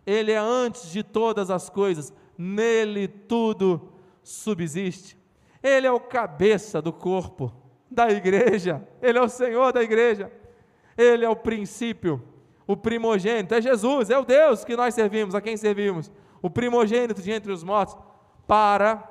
Ele 0.06 0.32
é 0.32 0.38
antes 0.38 0.90
de 0.90 1.02
todas 1.02 1.50
as 1.50 1.68
coisas, 1.68 2.14
nele 2.38 3.06
tudo 3.06 3.92
subsiste. 4.22 5.18
Ele 5.62 5.86
é 5.86 5.92
o 5.92 6.00
cabeça 6.00 6.80
do 6.80 6.90
corpo 6.90 7.59
da 7.90 8.10
igreja, 8.10 8.86
ele 9.02 9.18
é 9.18 9.22
o 9.22 9.28
Senhor 9.28 9.72
da 9.72 9.82
igreja, 9.82 10.30
ele 10.96 11.24
é 11.24 11.28
o 11.28 11.36
princípio, 11.36 12.22
o 12.66 12.76
primogênito, 12.76 13.54
é 13.54 13.60
Jesus, 13.60 14.10
é 14.10 14.18
o 14.18 14.24
Deus 14.24 14.64
que 14.64 14.76
nós 14.76 14.94
servimos, 14.94 15.34
a 15.34 15.40
quem 15.40 15.56
servimos, 15.56 16.10
o 16.40 16.48
primogênito 16.48 17.20
de 17.20 17.32
entre 17.32 17.50
os 17.50 17.64
mortos 17.64 17.96
para, 18.46 19.02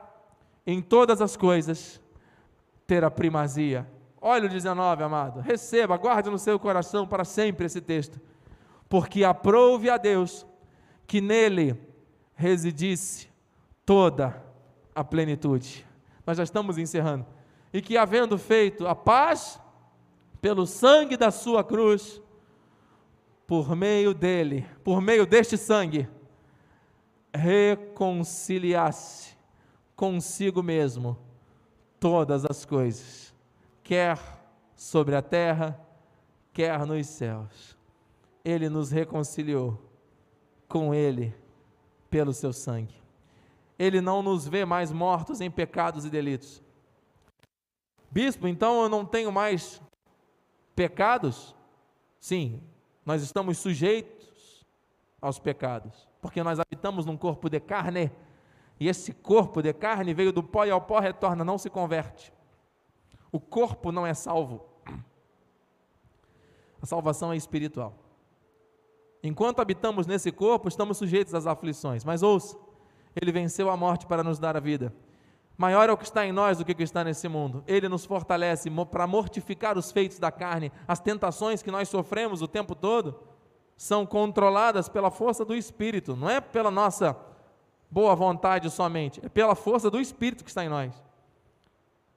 em 0.65 0.81
todas 0.81 1.21
as 1.21 1.35
coisas, 1.35 2.01
ter 2.87 3.03
a 3.03 3.11
primazia. 3.11 3.87
Olha 4.21 4.45
o 4.45 4.49
19, 4.49 5.03
amado. 5.03 5.39
Receba, 5.39 5.97
guarde 5.97 6.29
no 6.29 6.37
seu 6.37 6.59
coração 6.59 7.07
para 7.07 7.23
sempre 7.23 7.65
esse 7.65 7.79
texto. 7.79 8.19
Porque 8.87 9.23
aprouve 9.23 9.89
a 9.89 9.97
Deus 9.97 10.45
que 11.07 11.21
nele 11.21 11.79
residisse 12.35 13.29
toda 13.85 14.41
a 14.93 15.03
plenitude. 15.03 15.85
Nós 16.25 16.37
já 16.37 16.43
estamos 16.43 16.77
encerrando. 16.77 17.25
E 17.71 17.81
que, 17.81 17.97
havendo 17.97 18.37
feito 18.37 18.87
a 18.87 18.95
paz, 18.95 19.59
pelo 20.41 20.65
sangue 20.65 21.17
da 21.17 21.31
sua 21.31 21.63
cruz, 21.63 22.21
por 23.45 23.75
meio 23.75 24.13
dele, 24.13 24.65
por 24.83 25.01
meio 25.01 25.25
deste 25.25 25.57
sangue, 25.57 26.07
reconciliasse 27.33 29.37
consigo 29.95 30.63
mesmo 30.63 31.17
todas 31.99 32.45
as 32.45 32.63
coisas, 32.63 33.33
quer 33.83 34.17
sobre 34.75 35.15
a 35.15 35.21
terra, 35.21 35.79
quer 36.53 36.85
nos 36.85 37.07
céus. 37.07 37.77
Ele 38.45 38.69
nos 38.69 38.91
reconciliou 38.91 39.77
com 40.67 40.93
Ele 40.93 41.35
pelo 42.09 42.33
seu 42.33 42.53
sangue. 42.53 42.95
Ele 43.77 43.99
não 43.99 44.23
nos 44.23 44.47
vê 44.47 44.63
mais 44.63 44.91
mortos 44.91 45.41
em 45.41 45.51
pecados 45.51 46.05
e 46.05 46.09
delitos. 46.09 46.63
Bispo, 48.11 48.47
então 48.47 48.83
eu 48.83 48.89
não 48.89 49.05
tenho 49.05 49.31
mais 49.31 49.81
pecados? 50.75 51.55
Sim, 52.19 52.61
nós 53.05 53.21
estamos 53.21 53.57
sujeitos 53.57 54.65
aos 55.21 55.37
pecados, 55.39 56.07
porque 56.21 56.41
nós 56.41 56.59
habitamos 56.59 57.05
num 57.05 57.17
corpo 57.17 57.49
de 57.49 57.59
carne, 57.59 58.11
e 58.79 58.87
esse 58.87 59.13
corpo 59.13 59.61
de 59.61 59.73
carne 59.73 60.13
veio 60.13 60.31
do 60.31 60.41
pó 60.41 60.65
e 60.65 60.71
ao 60.71 60.81
pó 60.81 60.99
retorna, 60.99 61.43
não 61.43 61.57
se 61.57 61.69
converte. 61.69 62.33
O 63.31 63.39
corpo 63.39 63.91
não 63.91 64.05
é 64.05 64.13
salvo. 64.13 64.65
A 66.81 66.85
salvação 66.85 67.31
é 67.33 67.35
espiritual. 67.35 67.93
Enquanto 69.21 69.59
habitamos 69.59 70.07
nesse 70.07 70.31
corpo, 70.31 70.67
estamos 70.69 70.97
sujeitos 70.97 71.33
às 71.33 71.45
aflições. 71.45 72.05
Mas 72.05 72.23
ouça, 72.23 72.57
ele 73.13 73.31
venceu 73.31 73.69
a 73.69 73.75
morte 73.75 74.07
para 74.07 74.23
nos 74.23 74.39
dar 74.39 74.55
a 74.55 74.59
vida. 74.59 74.93
Maior 75.59 75.89
é 75.89 75.91
o 75.91 75.97
que 75.97 76.05
está 76.05 76.25
em 76.25 76.31
nós 76.31 76.57
do 76.57 76.63
que 76.63 76.71
o 76.71 76.75
que 76.75 76.83
está 76.83 77.03
nesse 77.03 77.27
mundo. 77.27 77.65
Ele 77.67 77.89
nos 77.89 78.05
fortalece 78.05 78.71
para 78.89 79.05
mortificar 79.05 79.77
os 79.77 79.91
feitos 79.91 80.17
da 80.17 80.31
carne. 80.31 80.71
As 80.87 81.01
tentações 81.01 81.61
que 81.61 81.69
nós 81.69 81.89
sofremos 81.89 82.41
o 82.41 82.47
tempo 82.47 82.73
todo 82.73 83.19
são 83.75 84.05
controladas 84.05 84.87
pela 84.87 85.11
força 85.11 85.43
do 85.43 85.53
Espírito, 85.53 86.15
não 86.15 86.29
é 86.29 86.39
pela 86.39 86.71
nossa 86.71 87.13
boa 87.91 88.15
vontade 88.15 88.69
somente, 88.69 89.19
é 89.21 89.27
pela 89.27 89.53
força 89.53 89.91
do 89.91 89.99
Espírito 89.99 90.45
que 90.45 90.49
está 90.49 90.63
em 90.63 90.69
nós. 90.69 91.03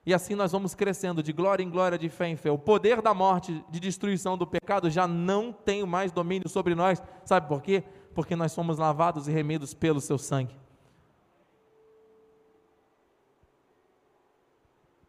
E 0.07 0.14
assim 0.14 0.36
nós 0.36 0.53
vamos 0.53 0.72
crescendo 0.72 1.20
de 1.20 1.32
glória 1.32 1.64
em 1.64 1.70
glória, 1.70 1.99
de 1.99 2.09
fé 2.09 2.28
em 2.28 2.36
fé. 2.36 2.53
O 2.53 2.59
poder 2.59 3.03
da 3.03 3.12
morte, 3.12 3.64
de 3.68 3.80
destruição 3.80 4.38
do 4.38 4.47
pecado 4.47 4.88
já 4.88 5.09
não 5.09 5.53
tem 5.53 5.84
mais 5.84 6.12
domínio 6.12 6.49
sobre 6.49 6.76
nós. 6.76 7.03
Sabe 7.24 7.49
por 7.49 7.61
quê? 7.61 7.82
Porque 8.14 8.36
nós 8.36 8.53
somos 8.53 8.78
lavados 8.78 9.26
e 9.26 9.32
remidos 9.32 9.74
pelo 9.74 10.01
seu 10.01 10.16
sangue. 10.16 10.62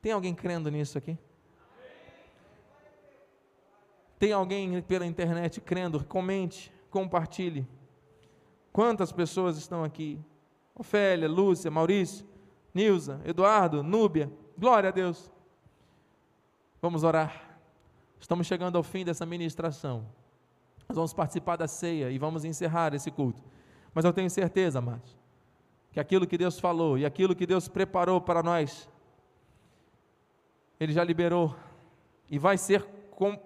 Tem 0.04 0.12
alguém 0.12 0.36
crendo 0.36 0.70
nisso 0.70 0.98
aqui? 0.98 1.18
Tem 4.20 4.34
alguém 4.34 4.82
pela 4.82 5.06
internet 5.06 5.62
crendo? 5.62 6.04
Comente, 6.04 6.74
compartilhe. 6.92 7.66
Quantas 8.74 9.14
pessoas 9.14 9.58
estão 9.58 9.82
aqui? 9.82 10.20
Ofélia, 10.76 11.30
Lúcia, 11.30 11.72
Maurício, 11.72 12.28
Nilza, 12.74 13.22
Eduardo, 13.24 13.82
Núbia, 13.82 14.30
Glória 14.58 14.90
a 14.90 14.92
Deus. 14.92 15.32
Vamos 16.82 17.06
orar. 17.06 17.58
Estamos 18.20 18.46
chegando 18.46 18.78
ao 18.78 18.84
fim 18.84 19.06
dessa 19.06 19.26
ministração. 19.26 20.06
Nós 20.90 20.98
vamos 20.98 21.14
participar 21.14 21.56
da 21.56 21.68
ceia 21.68 22.12
e 22.12 22.18
vamos 22.18 22.44
encerrar 22.44 22.94
esse 22.94 23.10
culto. 23.10 23.42
Mas 23.94 24.04
eu 24.04 24.12
tenho 24.12 24.30
certeza, 24.30 24.80
amados, 24.80 25.18
que 25.94 26.00
aquilo 26.00 26.28
que 26.28 26.38
Deus 26.38 26.60
falou 26.60 26.98
e 26.98 27.06
aquilo 27.06 27.34
que 27.34 27.48
Deus 27.48 27.70
preparou 27.70 28.20
para 28.20 28.44
nós, 28.44 28.90
Ele 30.80 30.94
já 30.94 31.04
liberou 31.04 31.56
e 32.30 32.40
vai 32.40 32.58
ser, 32.58 32.84
com, 33.12 33.40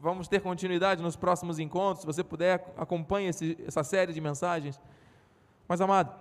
vamos 0.00 0.28
ter 0.28 0.40
continuidade 0.40 1.02
nos 1.02 1.16
próximos 1.16 1.58
encontros. 1.58 2.00
Se 2.00 2.06
você 2.06 2.22
puder, 2.22 2.72
acompanhe 2.76 3.28
esse, 3.28 3.56
essa 3.66 3.82
série 3.82 4.12
de 4.12 4.20
mensagens. 4.20 4.80
Mas, 5.66 5.80
amado, 5.80 6.14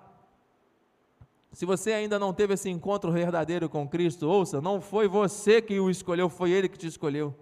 se 1.51 1.65
você 1.65 1.93
ainda 1.93 2.19
não 2.19 2.33
teve 2.33 2.53
esse 2.53 2.69
encontro 2.69 3.11
verdadeiro 3.11 3.69
com 3.69 3.87
Cristo, 3.87 4.27
ouça, 4.27 4.59
não 4.59 4.81
foi 4.81 5.07
você 5.07 5.61
que 5.61 5.79
o 5.79 5.89
escolheu, 5.89 6.29
foi 6.29 6.51
Ele 6.51 6.67
que 6.67 6.77
te 6.77 6.87
escolheu. 6.87 7.33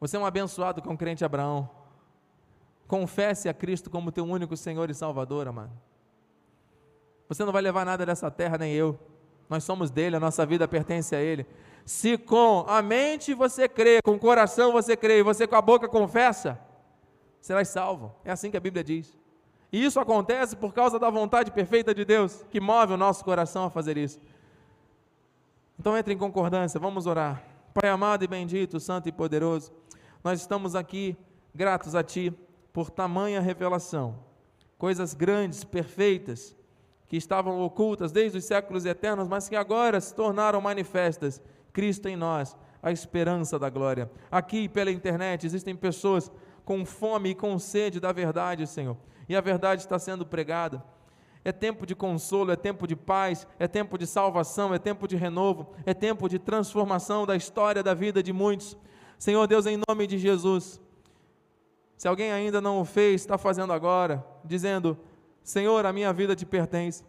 Você 0.00 0.16
é 0.16 0.20
um 0.20 0.26
abençoado 0.26 0.82
com 0.82 0.94
o 0.94 0.98
crente 0.98 1.24
Abraão. 1.24 1.70
Confesse 2.86 3.48
a 3.48 3.54
Cristo 3.54 3.88
como 3.90 4.12
teu 4.12 4.24
único 4.24 4.56
Senhor 4.56 4.90
e 4.90 4.94
Salvador, 4.94 5.48
amado. 5.48 5.72
Você 7.28 7.44
não 7.44 7.52
vai 7.52 7.62
levar 7.62 7.84
nada 7.84 8.06
dessa 8.06 8.30
terra, 8.30 8.58
nem 8.58 8.72
eu. 8.72 8.98
Nós 9.48 9.64
somos 9.64 9.90
dele, 9.90 10.16
a 10.16 10.20
nossa 10.20 10.44
vida 10.44 10.66
pertence 10.66 11.14
a 11.14 11.20
ele. 11.20 11.46
Se 11.84 12.18
com 12.18 12.64
a 12.66 12.82
mente 12.82 13.32
você 13.32 13.68
crê, 13.68 14.00
com 14.02 14.12
o 14.12 14.18
coração 14.18 14.72
você 14.72 14.96
crê, 14.96 15.20
e 15.20 15.22
você 15.22 15.46
com 15.46 15.54
a 15.54 15.62
boca 15.62 15.88
confessa, 15.88 16.58
serás 17.40 17.68
salvo. 17.68 18.14
É 18.24 18.32
assim 18.32 18.50
que 18.50 18.56
a 18.56 18.60
Bíblia 18.60 18.82
diz. 18.82 19.16
E 19.72 19.84
isso 19.84 20.00
acontece 20.00 20.56
por 20.56 20.72
causa 20.72 20.98
da 20.98 21.10
vontade 21.10 21.50
perfeita 21.50 21.94
de 21.94 22.04
Deus, 22.04 22.44
que 22.50 22.60
move 22.60 22.92
o 22.92 22.96
nosso 22.96 23.24
coração 23.24 23.64
a 23.64 23.70
fazer 23.70 23.96
isso. 23.96 24.18
Então 25.78 25.96
entre 25.96 26.14
em 26.14 26.18
concordância, 26.18 26.80
vamos 26.80 27.06
orar. 27.06 27.42
Pai 27.72 27.90
amado 27.90 28.24
e 28.24 28.26
bendito, 28.26 28.80
santo 28.80 29.08
e 29.08 29.12
poderoso, 29.12 29.70
nós 30.24 30.40
estamos 30.40 30.74
aqui 30.74 31.16
gratos 31.54 31.94
a 31.94 32.02
Ti 32.02 32.32
por 32.72 32.90
tamanha 32.90 33.40
revelação, 33.40 34.18
coisas 34.78 35.14
grandes, 35.14 35.62
perfeitas, 35.62 36.56
que 37.08 37.16
estavam 37.16 37.60
ocultas 37.60 38.12
desde 38.12 38.38
os 38.38 38.44
séculos 38.44 38.84
eternos, 38.84 39.28
mas 39.28 39.48
que 39.48 39.56
agora 39.56 40.00
se 40.00 40.14
tornaram 40.14 40.60
manifestas. 40.60 41.40
Cristo 41.72 42.08
em 42.08 42.16
nós, 42.16 42.56
a 42.82 42.90
esperança 42.90 43.58
da 43.58 43.68
glória. 43.68 44.10
Aqui 44.30 44.68
pela 44.68 44.90
internet 44.90 45.44
existem 45.44 45.76
pessoas 45.76 46.30
com 46.64 46.84
fome 46.84 47.30
e 47.30 47.34
com 47.34 47.58
sede 47.58 48.00
da 48.00 48.12
verdade, 48.12 48.66
Senhor 48.66 48.96
e 49.28 49.36
a 49.36 49.40
verdade 49.40 49.82
está 49.82 49.98
sendo 49.98 50.24
pregada. 50.24 50.82
É 51.44 51.52
tempo 51.52 51.86
de 51.86 51.94
consolo, 51.94 52.50
é 52.50 52.56
tempo 52.56 52.86
de 52.86 52.96
paz, 52.96 53.46
é 53.58 53.68
tempo 53.68 53.96
de 53.96 54.06
salvação, 54.06 54.74
é 54.74 54.78
tempo 54.78 55.06
de 55.06 55.16
renovo, 55.16 55.72
é 55.84 55.94
tempo 55.94 56.28
de 56.28 56.38
transformação 56.38 57.24
da 57.24 57.36
história 57.36 57.82
da 57.82 57.94
vida 57.94 58.22
de 58.22 58.32
muitos. 58.32 58.76
Senhor 59.18 59.46
Deus, 59.46 59.64
em 59.66 59.80
nome 59.88 60.06
de 60.06 60.18
Jesus, 60.18 60.80
se 61.96 62.08
alguém 62.08 62.32
ainda 62.32 62.60
não 62.60 62.80
o 62.80 62.84
fez, 62.84 63.20
está 63.20 63.38
fazendo 63.38 63.72
agora, 63.72 64.24
dizendo: 64.44 64.98
Senhor, 65.46 65.86
a 65.86 65.92
minha 65.92 66.12
vida 66.12 66.34
te 66.34 66.44
pertence, 66.44 67.04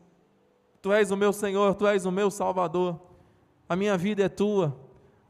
Tu 0.80 0.94
és 0.94 1.10
o 1.10 1.18
meu 1.18 1.34
Senhor, 1.34 1.74
Tu 1.74 1.88
és 1.88 2.06
o 2.06 2.12
meu 2.12 2.30
Salvador, 2.30 3.02
a 3.68 3.76
minha 3.76 3.98
vida 3.98 4.22
é 4.22 4.30
Tua, 4.30 4.80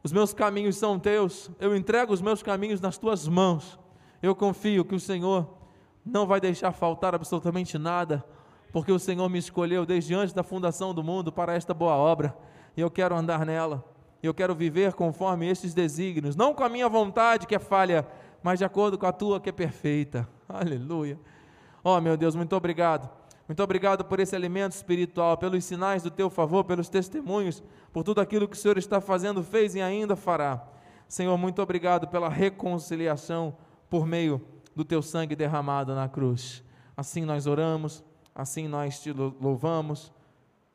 os 0.03 0.12
meus 0.12 0.34
caminhos 0.34 0.76
são 0.76 0.99
Teus, 0.99 1.49
eu 1.58 1.74
entrego 1.74 2.12
os 2.12 2.22
meus 2.22 2.43
caminhos 2.43 2.82
nas 2.82 2.97
Tuas 2.97 3.26
mãos, 3.26 3.80
eu 4.22 4.36
confio 4.36 4.84
que 4.84 4.93
o 4.93 4.99
Senhor 4.99 5.47
não 6.05 6.28
vai 6.28 6.41
deixar 6.41 6.74
faltar 6.74 7.16
absolutamente 7.16 7.78
nada, 7.78 8.22
porque 8.74 8.91
o 8.91 8.99
Senhor 8.99 9.30
me 9.30 9.39
escolheu 9.39 9.86
desde 9.86 10.14
antes 10.14 10.34
da 10.34 10.43
fundação 10.43 10.93
do 10.93 11.01
mundo 11.01 11.32
para 11.32 11.53
esta 11.53 11.74
boa 11.74 11.95
obra, 11.95 12.38
e 12.76 12.82
eu 12.82 12.91
quero 12.91 13.16
andar 13.16 13.45
nela, 13.45 13.86
eu 14.22 14.34
quero 14.34 14.53
viver 14.53 14.91
conforme 14.95 15.49
estes 15.49 15.74
desígnios, 15.74 16.36
não 16.36 16.53
com 16.53 16.66
a 16.66 16.68
minha 16.68 16.89
vontade 16.89 17.47
que 17.47 17.55
é 17.55 17.60
falha, 17.60 18.05
mas 18.43 18.60
de 18.60 18.66
acordo 18.66 18.97
com 18.97 19.05
a 19.05 19.14
tua 19.14 19.39
que 19.39 19.47
é 19.47 19.53
perfeita. 19.53 20.28
Aleluia. 20.49 21.18
Oh, 21.90 22.02
meu 22.02 22.18
Deus, 22.18 22.36
muito 22.36 22.54
obrigado. 22.54 23.10
Muito 23.48 23.64
obrigado 23.64 24.04
por 24.04 24.20
esse 24.20 24.36
alimento 24.36 24.74
espiritual, 24.74 25.38
pelos 25.38 25.64
sinais 25.64 26.04
do 26.04 26.12
teu 26.12 26.30
favor, 26.30 26.66
pelos 26.66 26.90
testemunhos, 26.90 27.64
por 27.94 28.04
tudo 28.04 28.20
aquilo 28.20 28.46
que 28.46 28.58
o 28.58 28.60
Senhor 28.60 28.78
está 28.78 29.00
fazendo, 29.00 29.42
fez 29.42 29.74
e 29.74 29.80
ainda 29.80 30.14
fará. 30.14 30.68
Senhor, 31.08 31.38
muito 31.38 31.62
obrigado 31.62 32.06
pela 32.10 32.28
reconciliação 32.28 33.56
por 33.90 34.06
meio 34.06 34.46
do 34.76 34.84
teu 34.84 35.02
sangue 35.02 35.34
derramado 35.34 35.96
na 35.96 36.10
cruz. 36.10 36.62
Assim 36.98 37.24
nós 37.24 37.48
oramos, 37.48 38.04
assim 38.36 38.68
nós 38.68 39.00
te 39.02 39.14
louvamos, 39.14 40.12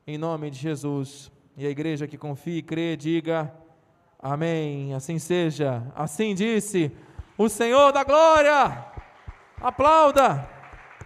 em 0.06 0.16
nome 0.16 0.48
de 0.48 0.58
Jesus. 0.58 1.30
E 1.58 1.66
a 1.66 1.68
igreja 1.68 2.08
que 2.08 2.16
confia 2.16 2.56
e 2.56 2.62
crê, 2.62 2.96
diga 2.96 3.52
amém. 4.18 4.94
Assim 4.94 5.18
seja. 5.18 5.86
Assim 5.94 6.34
disse 6.34 6.90
o 7.36 7.50
Senhor 7.50 7.92
da 7.92 8.02
glória. 8.02 8.86
Aplauda 9.60 10.61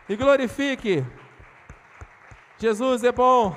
e 0.08 0.16
glorifique. 0.16 1.04
Jesus 2.58 3.04
é 3.04 3.12
bom 3.12 3.56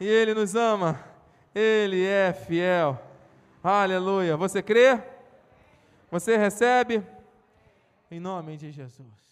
e 0.00 0.06
Ele 0.06 0.34
nos 0.34 0.54
ama. 0.54 1.02
Ele 1.54 2.04
é 2.04 2.32
fiel. 2.32 3.00
Aleluia. 3.62 4.36
Você 4.36 4.62
crê? 4.62 5.02
Você 6.10 6.36
recebe? 6.36 7.02
Em 8.10 8.20
nome 8.20 8.56
de 8.56 8.70
Jesus. 8.70 9.27